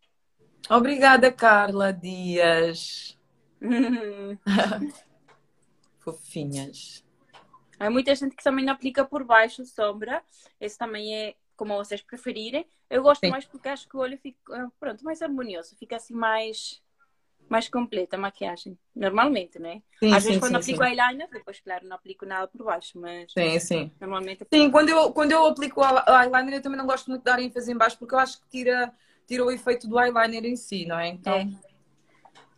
[0.70, 3.18] Obrigada, Carla Dias.
[5.98, 7.04] Fofinhas.
[7.76, 10.22] Há muita gente que também não aplica por baixo sombra.
[10.60, 12.66] Esse também é como vocês preferirem.
[12.88, 13.30] Eu gosto Sim.
[13.30, 16.82] mais porque acho que o olho fica, pronto, mais harmonioso, fica assim mais
[17.48, 19.80] mais completa a maquiagem, normalmente, né?
[20.00, 20.90] Sim, Às sim, vezes quando sim, aplico sim.
[20.90, 23.92] eyeliner, depois, claro, não aplico nada por baixo, mas sim, sim.
[24.00, 24.44] normalmente...
[24.52, 27.40] Sim, quando eu, quando eu aplico o eyeliner eu também não gosto muito de dar
[27.40, 28.92] ênfase em baixo porque eu acho que tira,
[29.28, 31.08] tira o efeito do eyeliner em si, não é?
[31.08, 31.34] Então...
[31.34, 31.48] É.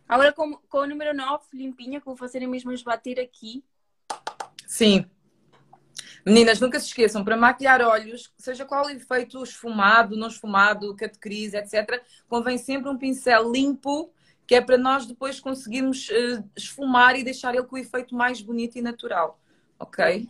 [0.07, 3.63] Agora com, com o número 9, limpinha, que vou fazer mesmo esbater aqui.
[4.65, 5.05] Sim.
[6.29, 11.57] Meninas, nunca se esqueçam, para maquilhar olhos, seja qual o efeito esfumado, não esfumado, crease,
[11.57, 14.13] etc., convém sempre um pincel limpo,
[14.45, 18.41] que é para nós depois conseguirmos uh, esfumar e deixar ele com o efeito mais
[18.41, 19.39] bonito e natural.
[19.79, 20.29] Ok?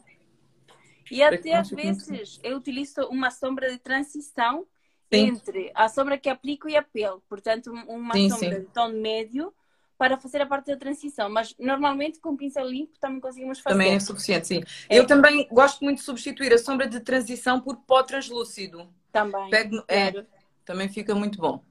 [1.11, 4.65] E até às vezes eu utilizo uma sombra de transição
[5.11, 5.27] sim.
[5.27, 7.19] entre a sombra que aplico e a pele.
[7.27, 8.61] Portanto, uma sim, sombra sim.
[8.61, 9.53] de tom médio
[9.99, 13.75] para fazer a parte da transição, mas normalmente com pincel limpo também conseguimos fazer.
[13.75, 14.63] Também é suficiente, sim.
[14.87, 14.97] É.
[14.97, 18.89] Eu também gosto muito de substituir a sombra de transição por pó translúcido.
[19.11, 19.49] Também.
[19.49, 20.23] Pego, é,
[20.63, 21.61] também fica muito bom.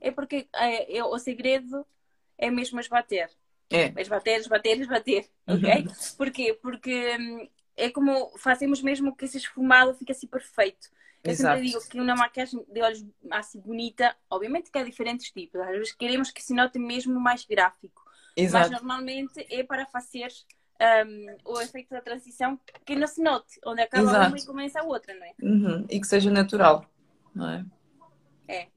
[0.00, 1.86] É porque é, é, o segredo
[2.38, 3.28] é mesmo esbater.
[3.68, 3.92] É.
[4.00, 5.26] Esbater, esbater, esbater.
[5.46, 5.74] Ok?
[5.74, 5.92] Uhum.
[6.16, 6.58] Porquê?
[6.62, 10.88] Porque hum, é como fazemos mesmo que esse esfumado fique assim perfeito.
[11.26, 11.56] Eu Exato.
[11.56, 15.60] sempre digo que uma maquiagem de olhos assim bonita, obviamente que há diferentes tipos.
[15.60, 18.04] Às vezes queremos que se note mesmo mais gráfico.
[18.36, 18.70] Exato.
[18.70, 20.28] Mas normalmente é para fazer
[21.04, 24.28] um, o efeito da transição que não se note, onde acaba Exato.
[24.28, 25.34] uma e começa a outra, não é?
[25.42, 25.86] Uhum.
[25.90, 26.86] E que seja natural,
[27.34, 27.66] não é?
[28.46, 28.68] É.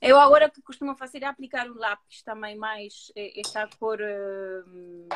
[0.00, 5.08] Eu agora que costumo fazer é aplicar um lápis também mais, eh, esta cor uh,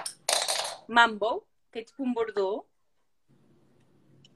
[0.87, 2.67] Mambo, que é tipo um bordô.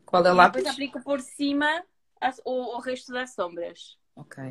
[0.07, 0.63] Qual é o lápis?
[0.63, 1.85] depois aplico por cima
[2.21, 3.97] as- o, o resto das sombras.
[4.15, 4.43] Ok.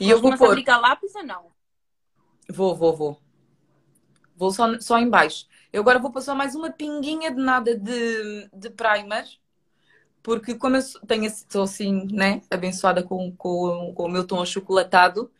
[0.00, 0.52] E eu vou pôr.
[0.52, 1.46] aplicar lápis ou não?
[2.48, 3.20] Vou, vou, vou.
[4.36, 5.46] Vou só, só em baixo.
[5.72, 9.26] Eu agora vou passar mais uma pinguinha de nada de, de primer.
[10.22, 12.42] Porque como eu tenho, sou assim, né?
[12.50, 15.30] Abençoada com, com, com o meu tom achocolatado.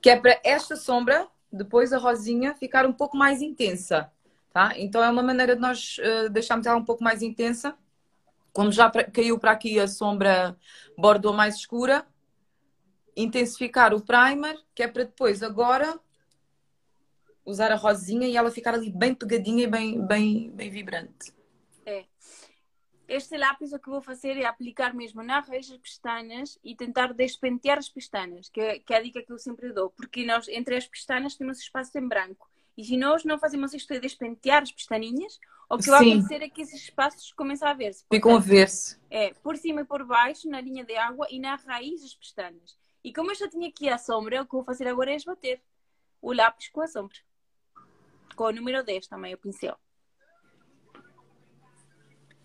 [0.00, 4.10] Que é para esta sombra, depois a rosinha, ficar um pouco mais intensa.
[4.52, 4.72] Tá?
[4.76, 7.76] Então é uma maneira de nós eh, deixarmos ela um pouco mais intensa.
[8.52, 10.56] Como já caiu para aqui a sombra
[10.96, 12.06] bordô mais escura,
[13.16, 15.98] intensificar o primer, que é para depois agora
[17.44, 21.32] usar a rosinha e ela ficar ali bem pegadinha e bem, bem, bem vibrante.
[21.84, 22.04] É.
[23.08, 27.12] Este lápis o que vou fazer é aplicar mesmo na raiz das pestanas e tentar
[27.12, 30.46] despentear as pestanas, que é, que é a dica que eu sempre dou, porque nós
[30.48, 32.49] entre as pestanas temos espaço em branco.
[32.80, 35.38] E se nós não fazemos isto de despentear as pestaninhas,
[35.68, 36.12] o que vai Sim.
[36.12, 38.06] acontecer é que esses espaços começam a ver-se.
[38.10, 38.98] Ficam a ver-se.
[39.10, 42.78] É, por cima e por baixo, na linha de água e na raiz das pestanas.
[43.04, 45.14] E como eu já tinha aqui a sombra, o que eu vou fazer agora é
[45.14, 45.60] esbater
[46.22, 47.18] o lápis com a sombra.
[48.34, 49.76] Com o número 10 também, o pincel.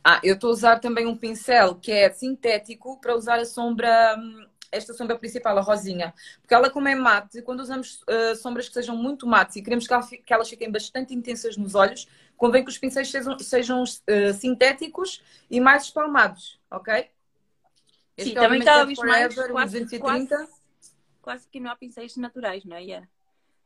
[0.03, 4.17] Ah, eu estou a usar também um pincel que é sintético para usar a sombra,
[4.19, 6.13] hum, esta sombra principal, a rosinha.
[6.41, 9.87] Porque ela, como é mate, quando usamos ah, sombras que sejam muito mates e queremos
[9.87, 12.07] que, ela que elas fiquem bastante intensas nos olhos,
[12.37, 17.09] convém que os pincéis sejam, sejam ah, sintéticos e mais espalmados, ok?
[18.17, 20.37] Este Sim, é também vez mais Forever, quase, 230.
[20.37, 20.51] quase,
[21.21, 22.81] quase que não há pincéis naturais, não é?
[22.81, 23.07] Yeah.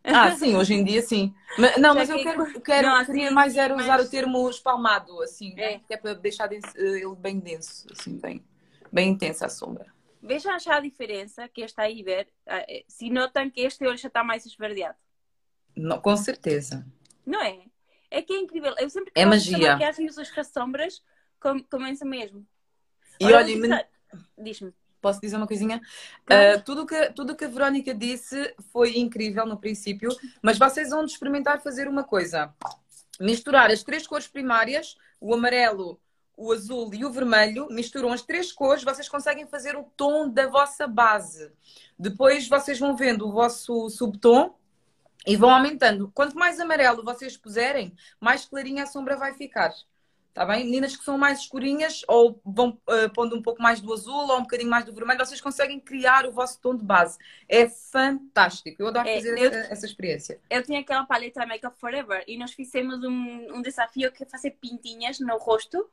[0.03, 1.33] Ah, sim, hoje em dia sim.
[1.57, 4.09] Mas- não, Já mas eu que- quero, quero Não, queria assim, mais era usar o
[4.09, 5.73] termo espalmado, assim, né?
[5.73, 5.79] É.
[5.79, 8.43] que é para deixar eh, ele bem denso, assim, bem,
[8.91, 9.85] bem intensa a sombra.
[10.21, 12.27] Vejam já a diferença que está aí ver.
[12.45, 14.97] Ah, eh, Se notam que este olho já está mais esverdeado.
[15.75, 16.85] Não, com certeza.
[17.25, 17.59] Não é?
[18.11, 18.73] É que é incrível.
[18.77, 19.71] Eu sempre que É faço essa magia.
[19.73, 21.01] maquiagem e uso as sombras,
[21.39, 22.45] com, começa mesmo.
[23.19, 23.85] E olha, vou men-
[24.37, 24.73] Diz-me.
[24.99, 25.79] posso dizer uma coisinha?
[26.27, 30.09] Ah, tudo que, tudo que a Verónica disse foi incrível no princípio,
[30.41, 32.53] mas vocês vão experimentar fazer uma coisa:
[33.19, 36.01] misturar as três cores primárias, o amarelo,
[36.39, 40.47] o azul e o vermelho, misturam as três cores, vocês conseguem fazer o tom da
[40.47, 41.51] vossa base.
[41.97, 44.55] Depois vocês vão vendo o vosso subtom
[45.27, 46.09] e vão aumentando.
[46.15, 49.73] Quanto mais amarelo vocês puserem, mais clarinha a sombra vai ficar.
[50.33, 50.63] Tá bem?
[50.63, 54.37] Meninas que são mais escurinhas ou vão eh, pondo um pouco mais do azul ou
[54.37, 57.17] um bocadinho mais do vermelho, vocês conseguem criar o vosso tom de base.
[57.49, 58.81] É fantástico.
[58.81, 60.39] Eu adoro É, fazer eu- essa, essa experiência.
[60.49, 64.51] Eu tinha aquela paleta Makeup Forever e nós fizemos um, um desafio que é fazer
[64.51, 65.89] pintinhas no rosto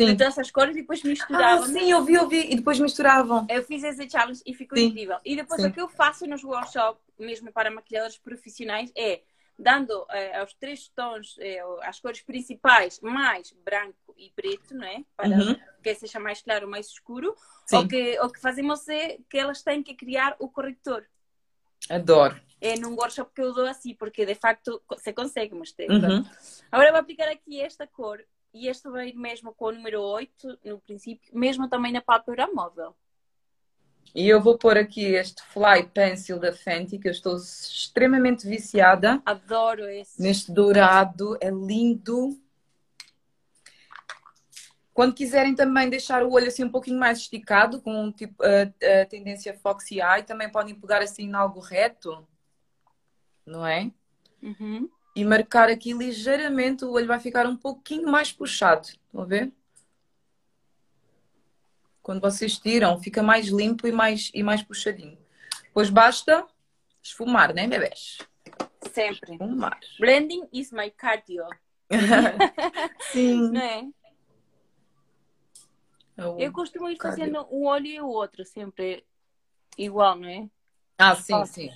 [0.00, 0.16] Sim.
[0.16, 1.70] todas as cores e depois Ah, misturávamos.
[1.70, 2.52] sim, eu vi, eu vi.
[2.52, 3.44] E depois misturavam.
[3.50, 4.86] Eu fiz esse challenge e ficou Sim.
[4.86, 5.18] incrível.
[5.24, 5.68] E depois Sim.
[5.68, 9.22] o que eu faço nos workshops, mesmo para maquilhadores profissionais, é
[9.58, 15.02] dando eh, aos três tons, eh, as cores principais, mais branco e preto, não é?
[15.16, 15.56] Para Uhum.
[15.82, 17.34] que seja mais claro ou mais escuro.
[17.66, 17.78] Sim.
[17.78, 21.04] O que, o que fazemos é que elas têm que criar o corretor.
[21.90, 22.40] Adoro.
[22.60, 25.90] É num workshop que eu dou assim, porque de facto se consegue, mas tem.
[25.90, 26.24] Uhum.
[26.70, 28.24] Agora eu vou aplicar aqui esta cor.
[28.58, 32.48] E esta vai ir mesmo com o número 8, no princípio, mesmo também na pálpebra
[32.52, 32.92] móvel.
[34.12, 39.22] E eu vou pôr aqui este Fly Pencil da Fenty, que eu estou extremamente viciada.
[39.24, 40.20] Adoro esse.
[40.20, 42.36] Neste dourado, é lindo.
[44.92, 49.06] Quando quiserem também deixar o olho assim um pouquinho mais esticado, com tipo, a, a
[49.06, 52.26] tendência Foxy Eye, também podem pegar assim em algo reto,
[53.46, 53.92] não é?
[54.42, 54.90] Uhum.
[55.14, 58.86] E marcar aqui ligeiramente, o olho vai ficar um pouquinho mais puxado.
[58.88, 59.52] Estão a ver?
[62.02, 65.18] Quando vocês tiram, fica mais limpo e mais, e mais puxadinho.
[65.64, 66.46] Depois basta
[67.02, 68.18] esfumar, né, bebês?
[68.92, 69.32] Sempre.
[69.32, 69.78] Esfumar.
[69.98, 71.44] Blending is my cardio.
[73.12, 73.50] Sim.
[73.50, 73.88] Não é?
[76.16, 77.24] É o- Eu costumo ir cardio.
[77.24, 79.04] fazendo um olho e o outro, sempre
[79.76, 80.48] igual, não é?
[80.96, 81.54] Ah, sim, Fácil.
[81.54, 81.70] sim.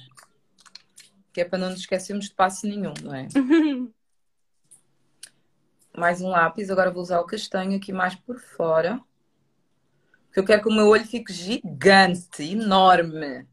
[1.33, 3.29] Que é para não nos esquecermos de passo nenhum, não é?
[5.97, 6.71] Mais um lápis.
[6.71, 9.01] Agora vou usar o castanho aqui mais por fora.
[10.27, 13.47] Porque eu quero que o meu olho fique gigante, enorme.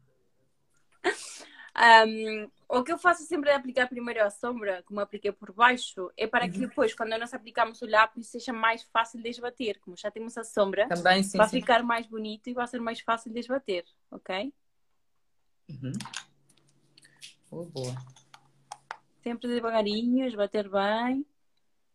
[1.76, 5.52] Um, o que eu faço sempre é aplicar primeiro a sombra, como eu apliquei por
[5.52, 6.52] baixo, é para Uhum.
[6.52, 9.78] que depois, quando nós aplicamos o lápis, seja mais fácil de esbater.
[9.80, 11.60] Como já temos a sombra, Também, sim, vai sim.
[11.60, 14.52] ficar mais bonito e vai ser mais fácil de esbater, ok?
[15.68, 15.92] Uhum.
[17.50, 17.94] Boa, boa.
[19.22, 21.26] Sempre devagarinho, esbater bem.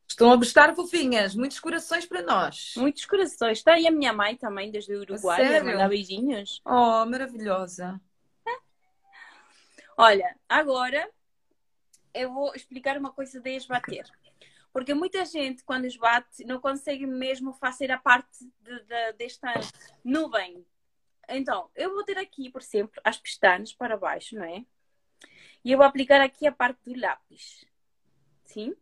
[0.08, 1.34] Estão a gostar, fofinhas?
[1.34, 2.74] Muitos corações para nós.
[2.76, 3.60] Muitos corações.
[3.60, 6.62] Está aí a minha mãe também, desde o Uruguai, a mandar beijinhos.
[6.65, 8.00] Oh, maravilhosa.
[9.98, 11.10] Olha, agora
[12.13, 14.06] eu vou explicar uma coisa de esbater.
[14.74, 19.54] Porque muita gente, quando esbate, não consegue mesmo fazer a parte de, de, desta
[20.04, 20.65] nuvem.
[21.30, 24.65] Então, eu vou ter aqui, por exemplo, as pestanas para baixo, não é?
[25.65, 27.65] E eu vou aplicar aqui a parte do lápis.
[28.43, 28.75] Sim?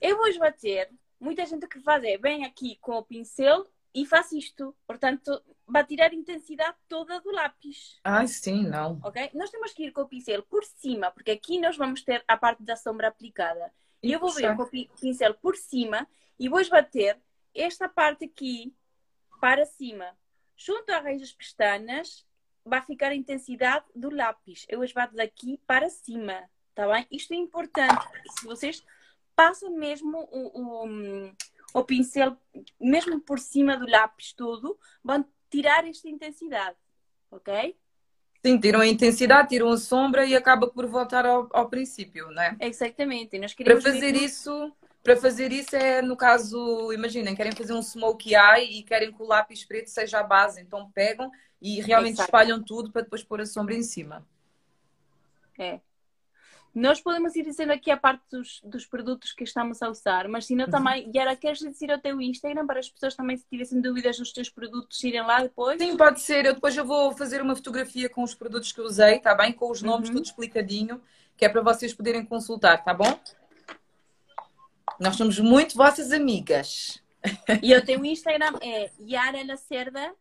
[0.00, 0.88] Eu vou esbater.
[1.18, 4.72] Muita gente que faz é, vem aqui com o pincel e faz isto.
[4.86, 7.98] Portanto, vai tirar a intensidade toda do lápis.
[8.04, 9.00] Ah, sim, não.
[9.02, 9.30] Ok?
[9.34, 12.36] Nós temos que ir com o pincel por cima, porque aqui nós vamos ter a
[12.36, 13.72] parte da sombra aplicada.
[14.00, 16.06] E eu vou vir com o pincel por cima
[16.38, 17.20] e vou esbater
[17.52, 18.72] esta parte aqui
[19.40, 20.16] para cima.
[20.56, 22.24] Junto à raiz das pestanas
[22.68, 24.66] vai ficar a intensidade do lápis.
[24.68, 27.06] Eu esbato daqui para cima, tá bem?
[27.10, 28.06] Isto é importante,
[28.38, 28.84] se vocês
[29.34, 31.32] passam mesmo o, o,
[31.74, 32.36] o pincel,
[32.80, 36.76] mesmo por cima do lápis todo, vão tirar esta intensidade,
[37.30, 37.76] ok?
[38.44, 42.42] Sim, tiram a intensidade, tiram a sombra e acaba por voltar ao, ao princípio, não
[42.42, 42.56] é?
[42.60, 43.38] Exatamente.
[43.38, 44.26] Nós para fazer mesmo...
[44.26, 49.12] isso, para fazer isso é no caso, imaginem, querem fazer um smoky eye e querem
[49.12, 52.28] que o lápis preto seja a base, então pegam e realmente Exato.
[52.28, 54.26] espalham tudo para depois pôr a sombra em cima.
[55.58, 55.80] É.
[56.74, 60.46] Nós podemos ir dizendo aqui a parte dos, dos produtos que estamos a usar, mas
[60.46, 60.70] se não uhum.
[60.70, 64.32] também, Yara, queres dizer o teu Instagram para as pessoas também, se tivessem dúvidas nos
[64.32, 65.80] teus produtos, irem lá depois?
[65.80, 66.46] Sim, pode ser.
[66.46, 69.52] Eu depois eu vou fazer uma fotografia com os produtos que usei, tá bem?
[69.52, 70.16] Com os nomes, uhum.
[70.16, 71.02] tudo explicadinho,
[71.36, 73.18] que é para vocês poderem consultar, tá bom?
[75.00, 77.02] Nós somos muito vossas amigas.
[77.62, 80.14] E o teu Instagram é Yara Lacerda.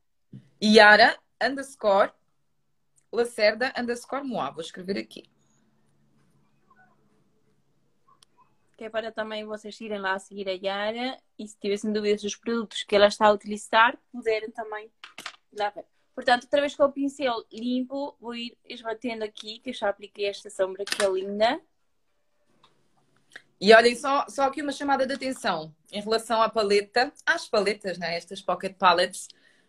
[0.63, 2.11] Yara underscore
[3.11, 4.51] Lacerda underscore Moá.
[4.51, 5.29] Vou escrever aqui.
[8.77, 12.21] que é para também vocês irem lá a seguir a Yara e se tivessem dúvidas
[12.21, 14.91] dos produtos que ela está a utilizar, puderem também
[15.51, 15.85] lá ver.
[16.13, 20.25] Portanto, outra vez com o pincel limpo, vou ir esbatendo aqui, que eu já apliquei
[20.25, 21.59] esta sombra que é linda.
[23.59, 27.97] E olhem, só, só aqui uma chamada de atenção em relação à paleta, às paletas,
[27.97, 28.15] né?
[28.15, 29.27] estas pocket palettes.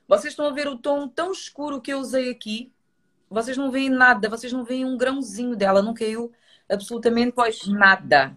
[0.09, 2.73] Vocês estão a ver o tom tão escuro que eu usei aqui?
[3.29, 6.33] Vocês não veem nada, vocês não veem um grãozinho dela, não caiu
[6.67, 7.67] absolutamente pois.
[7.67, 8.35] nada.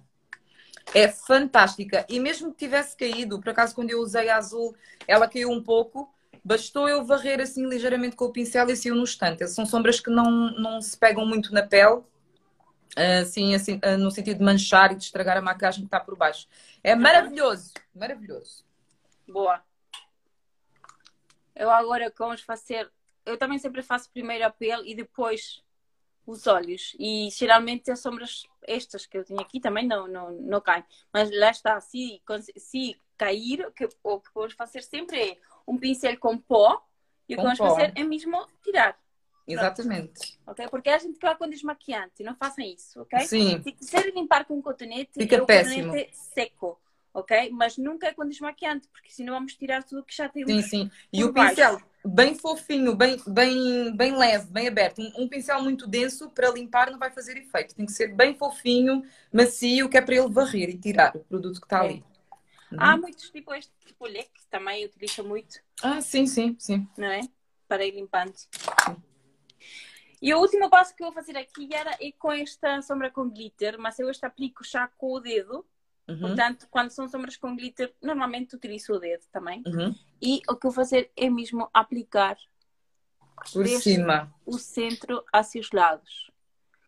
[0.94, 2.06] É fantástica.
[2.10, 4.76] E mesmo que tivesse caído, por acaso quando eu usei a azul,
[5.08, 9.04] ela caiu um pouco, bastou eu varrer assim ligeiramente com o pincel e saiu no
[9.04, 9.48] instante.
[9.48, 12.02] São sombras que não, não se pegam muito na pele,
[13.22, 16.50] assim, assim, no sentido de manchar e de estragar a maquiagem que está por baixo.
[16.84, 18.66] É maravilhoso, maravilhoso.
[19.26, 19.64] Boa.
[21.56, 22.92] Eu agora vamos fazer.
[23.26, 25.64] Eu também sempre faço primeiro a pele e depois
[26.26, 26.96] os olhos.
[27.00, 30.84] E geralmente as sombras, estas que eu tenho aqui, também não, não, não caem.
[31.14, 32.22] Mas lá está, se,
[32.58, 35.38] se cair, o que, o que vamos fazer sempre é
[35.68, 36.84] um pincel com pó
[37.28, 37.70] e o que vamos pó.
[37.70, 39.00] fazer é mesmo tirar.
[39.48, 40.40] Exatamente.
[40.46, 40.68] Ok?
[40.70, 43.20] Porque a gente vai com desmaquiante, não façam isso, ok?
[43.22, 43.62] Sim.
[43.62, 45.88] Se quiserem limpar com cotonete, Fica é péssimo.
[45.88, 46.80] cotonete seco
[47.14, 47.50] ok?
[47.52, 50.92] Mas nunca é com desmaquiante, porque senão vamos tirar tudo que já tem Sim, sim.
[51.12, 51.56] E o baixo.
[51.56, 55.02] pincel bem fofinho, bem, bem, bem leve, bem aberto.
[55.02, 57.76] Um, um, pincel muito denso para limpar não vai fazer efeito.
[57.76, 61.60] Tem que ser bem fofinho, macio, que é para ele varrer e tirar o produto
[61.60, 61.90] que está é.
[61.90, 62.06] ali.
[62.78, 63.02] Há uhum.
[63.02, 65.60] muitos, tipo este tipo que também utiliza muito.
[65.84, 66.88] Ah, sim, sim, sim.
[66.98, 67.22] Não é?
[67.68, 68.34] Para ir limpando.
[68.36, 68.48] Sim.
[70.22, 73.28] E o último passo que eu vou fazer aqui era é com esta sombra com
[73.28, 75.66] glitter, mas eu esta aplico já com o dedo
[76.08, 76.20] Uhum.
[76.20, 79.64] Portanto, quando são sombras com glitter, normalmente utilizo o dedo também.
[79.66, 79.96] Uhum.
[80.22, 82.38] E o que eu vou fazer é mesmo aplicar
[83.54, 86.32] por cima o centro hacia os lados.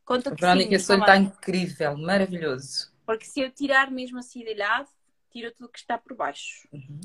[0.05, 2.91] Conta a Verónica, olho está incrível, maravilhoso.
[3.05, 4.89] Porque se eu tirar mesmo assim de lado,
[5.31, 6.67] tira tudo que está por baixo.
[6.71, 6.99] Uhum.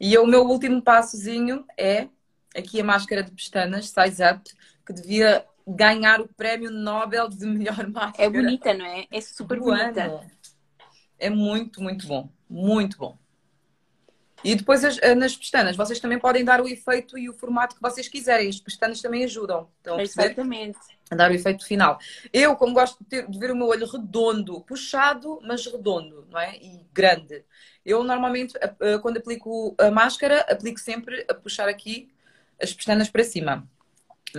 [0.00, 2.08] E o meu último passozinho é
[2.54, 4.50] aqui a máscara de pestanas, Size Up,
[4.86, 8.24] que devia ganhar o prémio Nobel de melhor máscara.
[8.24, 9.06] É bonita, não é?
[9.10, 10.04] É super bonita.
[10.04, 10.30] Ano.
[11.18, 12.28] É muito, muito bom.
[12.48, 13.18] Muito bom.
[14.44, 17.74] E depois as, eh, nas pestanas, vocês também podem dar o efeito e o formato
[17.74, 18.48] que vocês quiserem.
[18.48, 19.68] As pestanas também ajudam.
[19.78, 20.78] Estão a Exatamente.
[21.10, 21.98] A dar o efeito final.
[22.32, 26.38] Eu, como gosto de, ter, de, ver o meu olho redondo, puxado, mas redondo, não
[26.38, 26.56] é?
[26.58, 27.44] E grande.
[27.84, 32.08] Eu normalmente, eh, quando aplico a máscara, aplico sempre a puxar aqui
[32.60, 33.68] as pestanas para cima.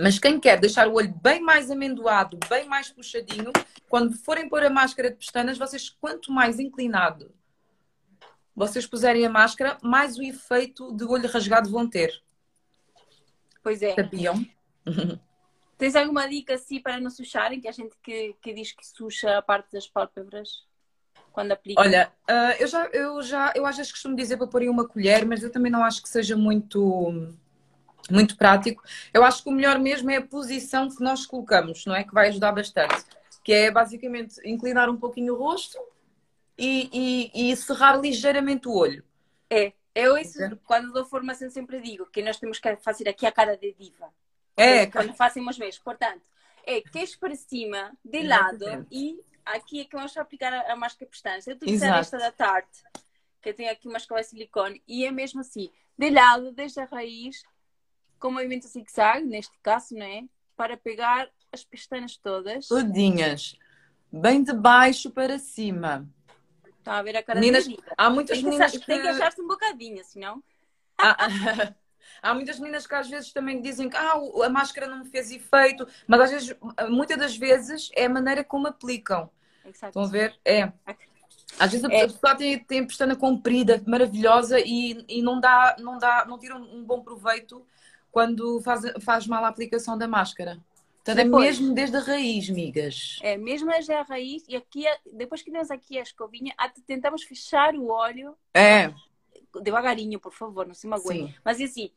[0.00, 3.52] Mas quem quer deixar o olho bem mais amendoado, bem mais puxadinho,
[3.88, 7.32] quando forem pôr a máscara de pestanas, vocês, quanto mais inclinado
[8.54, 12.12] vocês puserem a máscara, mais o efeito de olho rasgado vão ter.
[13.62, 13.94] Pois é.
[13.94, 14.44] Sabiam?
[15.78, 17.60] Tens alguma dica assim para não sucharem?
[17.60, 20.64] Que a gente que, que diz que sucha a parte das pálpebras
[21.30, 21.80] quando aplica?
[21.80, 25.24] Olha, uh, eu já, eu já, eu às vezes costumo dizer para pôr uma colher,
[25.24, 27.32] mas eu também não acho que seja muito
[28.10, 28.82] muito prático.
[29.12, 32.04] Eu acho que o melhor mesmo é a posição que nós colocamos, não é?
[32.04, 33.04] Que vai ajudar bastante.
[33.44, 35.78] Que é basicamente inclinar um pouquinho o rosto
[36.56, 39.04] e, e, e cerrar ligeiramente o olho.
[39.50, 43.32] É, eu isso, quando dou formação sempre digo que nós temos que fazer aqui a
[43.32, 44.12] cara de diva.
[44.56, 45.84] É, Quando fazemos mesmo.
[45.84, 46.22] Portanto,
[46.66, 48.88] é queixo para cima, de lado Exatamente.
[48.90, 51.46] e aqui é que vamos aplicar a, a máscara pestanas.
[51.46, 52.00] Eu utilizar Exato.
[52.00, 52.82] esta da Tarte,
[53.40, 56.84] que tem aqui uma escova de silicone, e é mesmo assim, de lado, desde a
[56.84, 57.42] raiz,
[58.18, 60.24] com movimento zigue-zague, neste caso, não é?
[60.56, 62.66] Para pegar as pestanas todas.
[62.68, 63.56] todinhas.
[64.12, 66.08] Bem de baixo para cima.
[66.78, 68.86] Está a ver a cara Meninas, há muitas Tem que, meninas que...
[68.86, 70.42] tem que achar-se um bocadinho, senão.
[70.96, 71.16] Há,
[72.22, 75.04] há muitas meninas que às vezes também dizem que ah, o- a máscara não me
[75.10, 76.56] fez efeito, mas às vezes,
[76.88, 79.30] muitas das vezes, é a maneira como aplicam.
[79.64, 79.88] Exato.
[79.88, 80.34] Estão a ver?
[80.44, 80.72] É.
[81.58, 82.06] Às vezes a É.
[82.06, 86.56] pessoa tem, tem a pestana comprida, maravilhosa, e, e não dá, não dá, não tira
[86.56, 87.66] um bom proveito
[88.10, 90.58] quando faz, faz mal a aplicação da máscara.
[90.96, 91.44] Portanto, é Depois.
[91.58, 93.18] mesmo desde a raiz, migas.
[93.22, 96.54] É, mesmo desde a raiz, e aqui, depois que temos aqui a escovinha,
[96.86, 98.92] tentamos fechar o olho É,
[99.62, 101.28] devagarinho, por favor, não se magoem.
[101.28, 101.34] sim.
[101.42, 101.90] Mas assim,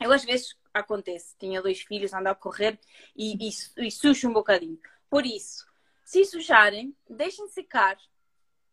[0.00, 2.78] eu às vezes acontece, tinha dois filhos, ando a correr
[3.14, 4.78] e, e, e sujo um bocadinho.
[5.10, 5.66] Por isso,
[6.04, 7.98] se sujarem, deixem secar,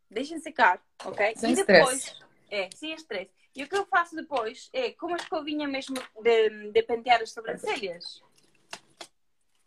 [0.09, 1.33] deixem secar, ok?
[1.35, 2.24] Sem e depois, stress.
[2.55, 3.31] É, sem estresse.
[3.55, 7.31] E o que eu faço depois é, com uma escovinha mesmo de, de pentear as
[7.31, 8.21] sobrancelhas,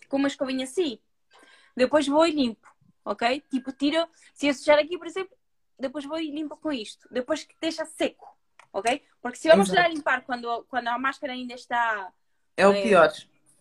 [0.08, 0.98] com uma escovinha assim,
[1.76, 2.66] depois vou e limpo,
[3.04, 3.42] ok?
[3.50, 5.36] Tipo, tiro, se eu sujar aqui, por exemplo,
[5.78, 8.26] depois vou e limpo com isto, depois que deixa seco,
[8.72, 9.02] ok?
[9.22, 9.94] Porque se vamos lá Exato.
[9.94, 12.12] limpar quando, quando a máscara ainda está,
[12.56, 12.82] É o É.
[12.82, 13.12] pior.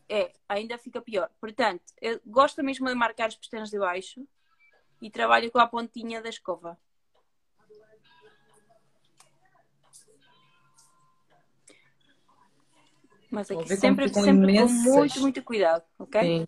[0.10, 1.30] é, ainda fica pior.
[1.40, 4.26] Portanto, eu gosto mesmo de marcar as pestanas de baixo
[5.02, 6.78] e trabalho com a pontinha da escova.
[13.30, 14.84] Mas aqui sempre, ficam sempre com imensas.
[14.84, 16.22] muito, muito cuidado, ok?
[16.22, 16.48] Sim.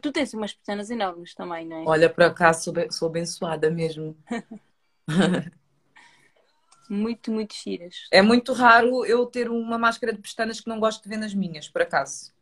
[0.00, 1.84] Tu tens umas pestanas enormes também, não é?
[1.86, 4.16] Olha, por acaso sou, sou abençoada mesmo.
[6.88, 8.06] Muito, muito giras.
[8.10, 11.34] É muito raro eu ter uma máscara de pestanas que não gosto de ver nas
[11.34, 12.32] minhas, por acaso.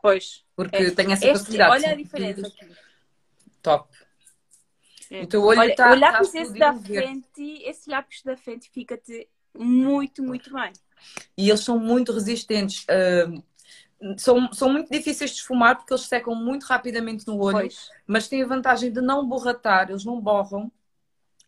[0.00, 0.44] Pois.
[0.54, 0.90] Porque é.
[0.92, 1.72] tenho essa Este- facilidade.
[1.72, 2.72] olha a diferença aqui.
[3.60, 3.92] Top.
[5.10, 5.22] É.
[5.22, 6.94] O teu olho está o lápis tá esse da verde.
[6.94, 10.72] frente, esse lápis da frente fica-te muito, muito bem.
[11.36, 12.84] E eles são muito resistentes.
[12.88, 13.42] Ahm,
[14.16, 17.90] são, são muito difíceis de esfumar porque eles secam muito rapidamente no olho, Pois.
[18.06, 20.70] mas têm a vantagem de não borratar, eles não borram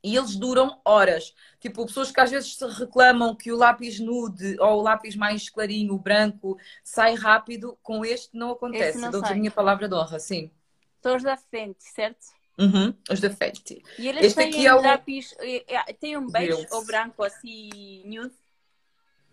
[0.02, 1.34] e eles duram horas.
[1.61, 5.48] Tipo, pessoas que às vezes se reclamam que o lápis nude ou o lápis mais
[5.48, 8.98] clarinho, branco, sai rápido, com este não acontece.
[9.11, 10.50] Dou-vos a minha palavra de honra, sim.
[11.02, 12.26] Todos da frente, certo?
[12.61, 13.82] Uhum, os da Fenty.
[13.98, 16.72] E eles Este têm aqui é o- lápis, eh, eh, tem um beijo Deles.
[16.72, 18.34] ou branco assim, nude,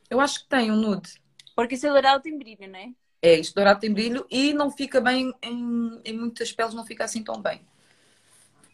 [0.09, 1.09] Eu acho que tem um nude.
[1.55, 2.89] porque esse dourado tem brilho, não é?
[3.21, 7.03] É, isto dourado tem brilho e não fica bem em, em muitas peles, não fica
[7.03, 7.61] assim tão bem.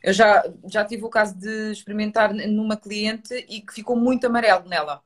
[0.04, 4.68] Eu já, já tive o caso de experimentar numa cliente e que ficou muito amarelo
[4.68, 5.02] nela.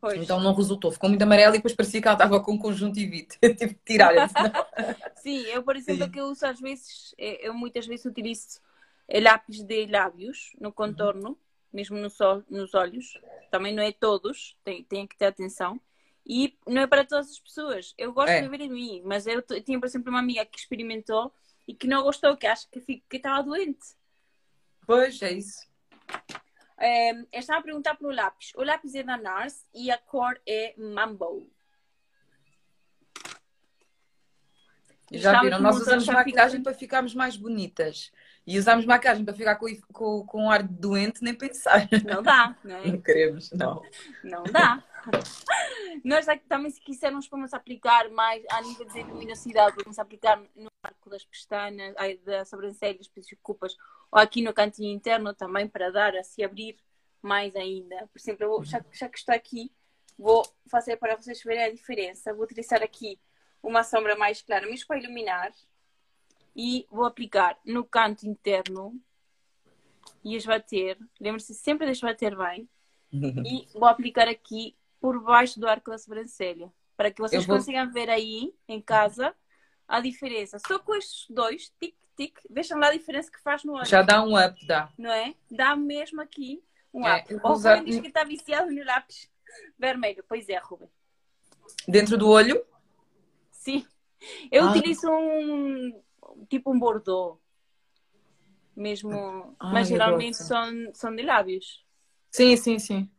[0.00, 0.20] Pois.
[0.22, 3.36] Então não resultou, ficou muito amarelo e depois parecia que ela estava com conjuntivite.
[3.42, 4.12] Eu tive que tirar.
[5.16, 6.10] Sim, eu, por exemplo, Sim.
[6.10, 8.58] que eu uso às vezes, eu muitas vezes utilizo
[9.18, 11.36] lápis de lábios no contorno,
[11.72, 13.18] mesmo no sol, nos olhos.
[13.50, 15.80] Também não é todos, tem, tem que ter atenção.
[16.24, 17.94] E não é para todas as pessoas.
[17.98, 18.42] Eu gosto É.
[18.42, 21.32] de ver em mim, mas eu t- tinha, por exemplo, uma amiga que experimentou
[21.66, 23.96] e que não gostou, que acho que, que estava doente.
[24.86, 25.68] Pois, é isso.
[26.78, 28.52] Eh, eu estava a perguntar pelo lápis.
[28.54, 31.50] O lápis é da NARS e a cor é Mambo.
[35.12, 35.60] Já viram?
[35.60, 38.12] Nós usamos maquilhagem fica- para ficarmos mais bonitas.
[38.46, 41.88] E usamos maquilhagem para ficar com, com, com um ar doente, nem pensar.
[42.04, 42.86] Não dá, não é?
[42.90, 43.82] Não queremos, não.
[44.24, 44.82] Não dá.
[46.04, 51.10] Nós também, se quisermos, vamos aplicar mais a nível de luminosidade, vamos aplicar no arco
[51.10, 53.76] das pestanas, das sobrancelhas, desculpas,
[54.10, 56.76] ou aqui no cantinho interno também, para dar a se abrir
[57.22, 57.96] mais ainda.
[58.12, 59.70] Por exemplo, vou- já, já que estou aqui,
[60.18, 62.32] vou fazer para vocês verem a diferença.
[62.34, 63.18] Vou utilizar aqui
[63.62, 65.50] uma sombra mais clara, mesmo para iluminar,
[66.54, 69.00] e vou aplicar no canto interno
[70.24, 70.98] e esbater.
[71.20, 72.68] Lembre-se sempre de esbater bem
[73.12, 77.90] e vou aplicar aqui por baixo do arco da sobrancelha para que vocês vou- consigam
[77.90, 79.34] ver aí em casa
[79.88, 80.58] a diferença.
[80.66, 84.02] Só com estes dois, tic, tic, vejam lá a diferença que faz no olho, Já
[84.02, 84.92] dá um up, dá.
[84.98, 85.34] não é?
[85.50, 87.32] Dá mesmo aqui um É, up.
[87.32, 89.30] eu vou O usar- diz que está viciado no lápis
[89.78, 90.22] vermelho.
[90.28, 90.88] Pois é, Rubem.
[91.88, 92.62] Dentro do olho,
[93.52, 93.86] Sim.
[94.50, 94.70] Eu Ah.
[94.70, 96.02] utilizo um
[96.48, 97.38] tipo um bordeaux.
[98.76, 100.44] Mesmo, Ai, mas geralmente gosto.
[100.46, 101.84] são, são de lábios.
[102.30, 103.10] sim, sim, sim.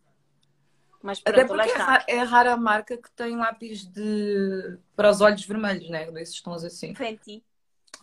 [1.03, 1.85] Mas Até pronto, lá porque é, está.
[1.85, 4.77] ra- é rara a marca que tem lápis de...
[4.95, 6.11] para os olhos vermelhos, né?
[6.11, 6.93] Desses tons assim.
[6.93, 7.43] Fenty.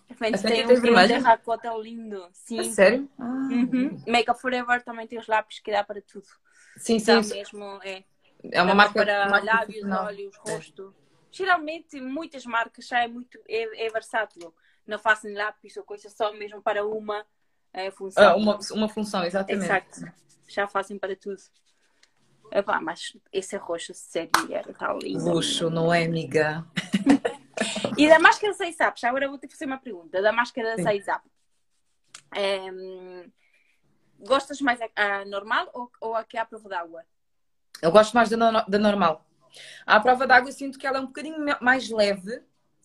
[0.08, 1.22] Também Essa tem tem um vermelho?
[1.22, 2.28] racota lindo.
[2.32, 2.60] Sim.
[2.60, 3.08] A sério?
[3.18, 4.02] Ah, Uhum.
[4.06, 6.26] Makeup Forever também tem os lápis que dá para tudo.
[6.76, 7.34] Sim, Dá sim.
[7.36, 8.04] mesmo, é.
[8.52, 10.52] É uma Dá marca para lábios, olhos, É.
[10.52, 10.94] rosto.
[11.30, 14.54] Geralmente, muitas marcas já é muito é, é versátil.
[14.88, 17.24] Não fazem lápis ou coisa só mesmo para uma
[17.74, 18.24] eh, função.
[18.30, 19.64] Ah, uma, uma função, exatamente.
[19.66, 20.12] Exato.
[20.48, 21.40] Já fazem para tudo.
[22.50, 25.30] Epá, mas esse roxo, sério, era tal lindo.
[25.30, 26.64] Luxo, não é, amiga?
[27.98, 30.22] E da máscara 6 up, já agora vou ter que fazer uma pergunta.
[30.22, 30.84] Da máscara Sim.
[30.84, 31.28] 6 up.
[34.20, 37.04] Gostas mais a, a normal ou, ou a que é à prova d'água?
[37.82, 39.26] Eu gosto mais da, no- da normal.
[39.84, 42.40] À prova d'água eu sinto que ela é um bocadinho mais leve,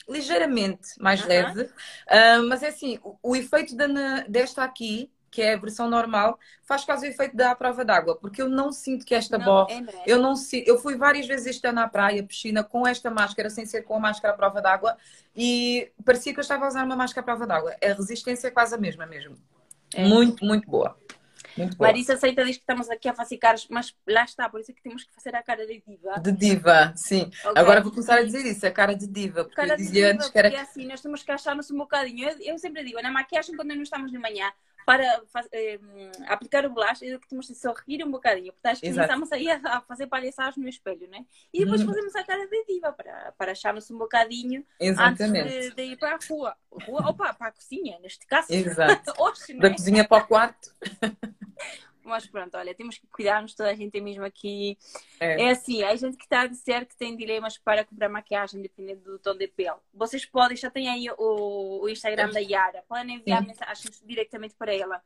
[0.08, 1.30] ligeiramente mais Aham.
[1.30, 1.70] leve,
[2.08, 3.88] Ah, mas é assim, o, o efeito da,
[4.28, 8.42] desta aqui, que é a versão normal, faz quase o efeito da prova d'água, porque
[8.42, 9.74] eu não sinto que esta Não, borra.
[9.74, 9.84] é?
[10.06, 13.50] Eu não sei, eu fui várias vezes este ano à praia, piscina, com esta máscara,
[13.50, 14.96] sem ser com a máscara à prova d'água,
[15.36, 17.76] e parecia que eu estava a usar uma máscara à prova d'água.
[17.84, 19.36] A resistência é quase a mesma mesmo.
[19.96, 20.08] É.
[20.08, 20.96] Muito, muito boa.
[21.80, 24.74] Marisa aceita diz que estamos aqui a fazer caras, mas lá está, por isso é
[24.74, 26.20] que temos que fazer a cara de diva.
[26.20, 27.24] De diva, sim.
[27.46, 27.52] Ok?
[27.56, 30.30] Agora vou começar a dizer isso, a cara de diva, porque Cara eu dizia antes
[30.30, 30.50] que era.
[30.50, 32.30] porque assim, nós temos que achar-nos um bocadinho.
[32.30, 34.52] Eu, eu sempre digo, na maquiagem, quando não estamos de manhã,
[34.86, 35.22] para
[35.54, 35.80] eh,
[36.28, 38.52] aplicar o blush, é que temos de sorrir um bocadinho.
[38.52, 39.08] Porque acho que Exato.
[39.08, 41.26] começamos aí a, a fazer palhaçadas no espelho, né?
[41.54, 41.88] E depois Uhum.
[41.88, 45.40] fazemos a cara de diva, para, para acharmos um bocadinho Exatamente.
[45.40, 46.54] antes de, de ir para a rua.
[46.70, 48.48] Rua ou para, para a cozinha, neste caso.
[48.50, 49.14] Exato.
[49.24, 49.76] Hoje, Da né?
[49.76, 50.76] cozinha para o quarto.
[52.04, 54.78] Mas pronto, olha, temos que cuidarmos, toda a gente é mesmo aqui.
[55.20, 55.44] É.
[55.44, 59.04] É assim, há gente que está a dizer que tem dilemas para comprar maquiagem dependendo
[59.04, 59.78] do tom de pele.
[59.94, 63.48] Vocês podem, já têm aí o, o Instagram da Yara, podem enviar Sim.
[63.48, 65.02] mensagens diretamente para ela.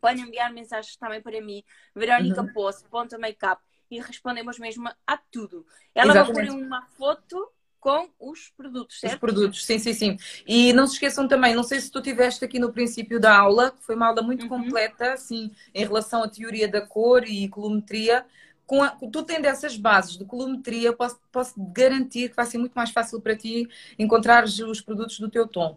[0.00, 1.62] Podem enviar mensagens também para mim,
[1.94, 2.52] Verónica Uhum.
[2.52, 5.64] Poço, ponto makeup, e respondemos mesmo a tudo.
[5.94, 6.50] Ela vai Exatamente.
[6.50, 7.53] pôr uma foto
[7.84, 9.14] com os produtos, Os certo?
[9.14, 10.16] produtos, sim, sim, sim.
[10.46, 13.70] E não se esqueçam também, não sei se tu tiveste aqui no princípio da aula,
[13.72, 14.46] que foi uma aula muito Uhum.
[14.46, 18.24] completa, assim, em relação à teoria da cor e colometria.
[18.66, 22.72] Com a, tu tendo essas bases de colometria, posso, posso garantir que vai ser muito
[22.72, 23.68] mais fácil para ti
[23.98, 25.76] encontrar os produtos do teu tom.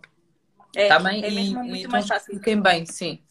[0.76, 1.26] É, Tá bem?
[1.28, 2.36] é e, mesmo e muito mais tons que fácil.
[2.36, 3.22] fiquem bem, sim.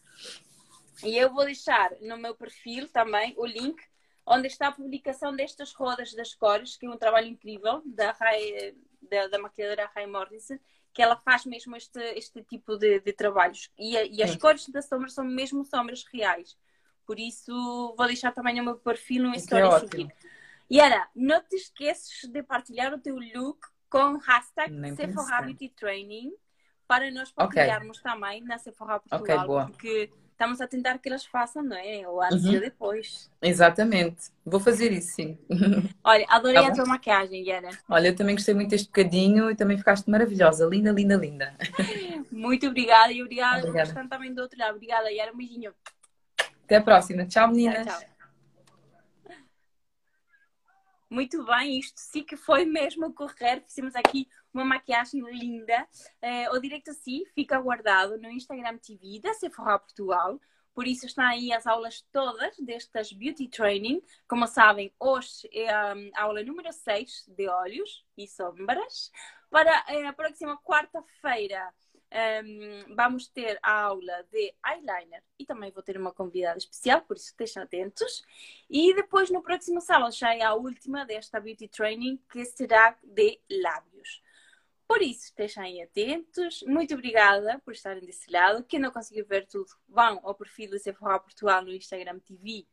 [1.01, 3.81] E eu vou deixar no meu perfil também o link
[4.27, 8.77] onde está a publicação destas rodas das cores, que é um trabalho incrível da, Ray,
[9.01, 10.59] da, da maquiadora Ray Morrison,
[10.93, 13.71] que ela faz mesmo este, este tipo de, de trabalhos.
[13.77, 14.39] E, e as Sim.
[14.39, 16.57] cores da sombra são mesmo sombras reais.
[17.05, 19.91] Por isso, vou deixar também no meu perfil no é a ótimo.
[19.91, 20.15] seguir.
[20.69, 23.59] Yara, não te esqueces de partilhar o teu look
[23.89, 25.41] com o hashtag Nem Sephora.
[25.43, 26.33] Beauty Training
[26.85, 29.65] para nós partilharmos também na Sephora Portugal, boa.
[29.67, 32.07] porque estamos a tentar que elas façam, não é?
[32.07, 32.53] O antes Uhum.
[32.53, 33.27] e depois.
[33.41, 34.29] Exatamente.
[34.45, 35.35] Vou fazer isso, sim.
[36.03, 37.69] Olha, adorei Tá a tua maquiagem, Yara.
[37.89, 40.67] Olha, eu também gostei muito deste bocadinho e também ficaste maravilhosa.
[40.67, 41.57] Linda, linda, linda.
[42.31, 44.07] Muito obrigada e obrigada, Obrigada.
[44.07, 44.75] também do outro lado.
[44.75, 45.33] Obrigada, Yara.
[45.33, 45.73] Um beijinho.
[46.65, 47.25] Até a próxima.
[47.25, 47.87] Tchau, Tchau, meninas.
[47.87, 48.09] tchau.
[51.09, 53.63] Muito bem, isto sim que foi mesmo correr.
[53.65, 55.87] Fizemos aqui uma maquiagem linda.
[56.21, 60.39] Eh, o direito a si fica guardado no Instagram TV da Sephora Portugal.
[60.73, 64.01] Por isso estão aí as aulas todas destas Beauty Training.
[64.27, 69.11] Como sabem, hoje é a aula número 6 de olhos e sombras.
[69.49, 71.73] Para eh, a próxima quarta-feira
[72.09, 77.17] um, vamos ter a aula de eyeliner e também vou ter uma convidada especial, por
[77.17, 78.23] isso estejam atentos.
[78.69, 83.39] E depois no próximo sábado já é a última desta Beauty Training que será de
[83.49, 84.21] lábios.
[84.87, 86.63] Por isso, estejam atentos.
[86.63, 88.63] Muito obrigada por estarem desse lado.
[88.63, 92.65] Quem não conseguiu ver tudo, vão ao perfil da Sephora Portugal no Instagram TV,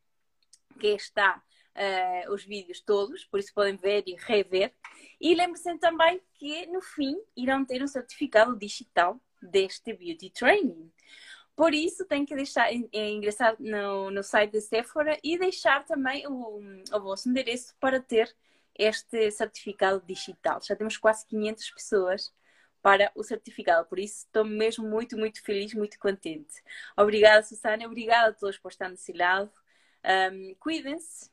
[0.79, 1.43] que está
[1.75, 4.73] eh, os vídeos todos, por isso podem ver e rever.
[5.21, 10.93] E lembrem-se também que no fim irão ter um certificado digital deste Beauty Training.
[11.57, 16.61] Por isso, tem que deixar, ingressar no, no site da Sephora e deixar também o,
[16.93, 18.35] o vosso endereço para ter
[18.79, 20.61] este certificado digital.
[20.63, 22.35] Já temos quase 500 pessoas
[22.83, 26.63] para o certificado, por isso estou mesmo muito, muito feliz, muito contente.
[26.97, 29.51] Obrigada, Susana, obrigada a todos por estar desse lado.
[30.05, 31.31] Um, Cuidem-se,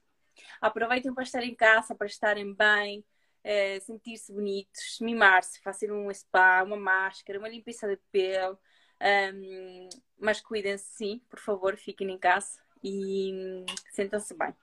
[0.61, 3.03] aproveitem para estar em casa, para estarem bem,
[3.43, 8.57] eh, sentir-se bonitos, mimar-se, fazer um spa, uma máscara, uma limpeza de pele.
[9.01, 9.89] Um,
[10.19, 14.55] mas cuidem-se sim, por favor, fiquem em casa e hum, sentam-se bem.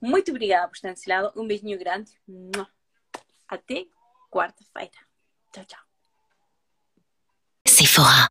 [0.00, 1.32] Muito obrigada por estar desse lado.
[1.36, 2.12] Um beijinho grande.
[3.48, 3.86] Até
[4.30, 4.90] quarta-feira.
[5.52, 5.80] Tchau, tchau.
[7.66, 8.24] Sephora.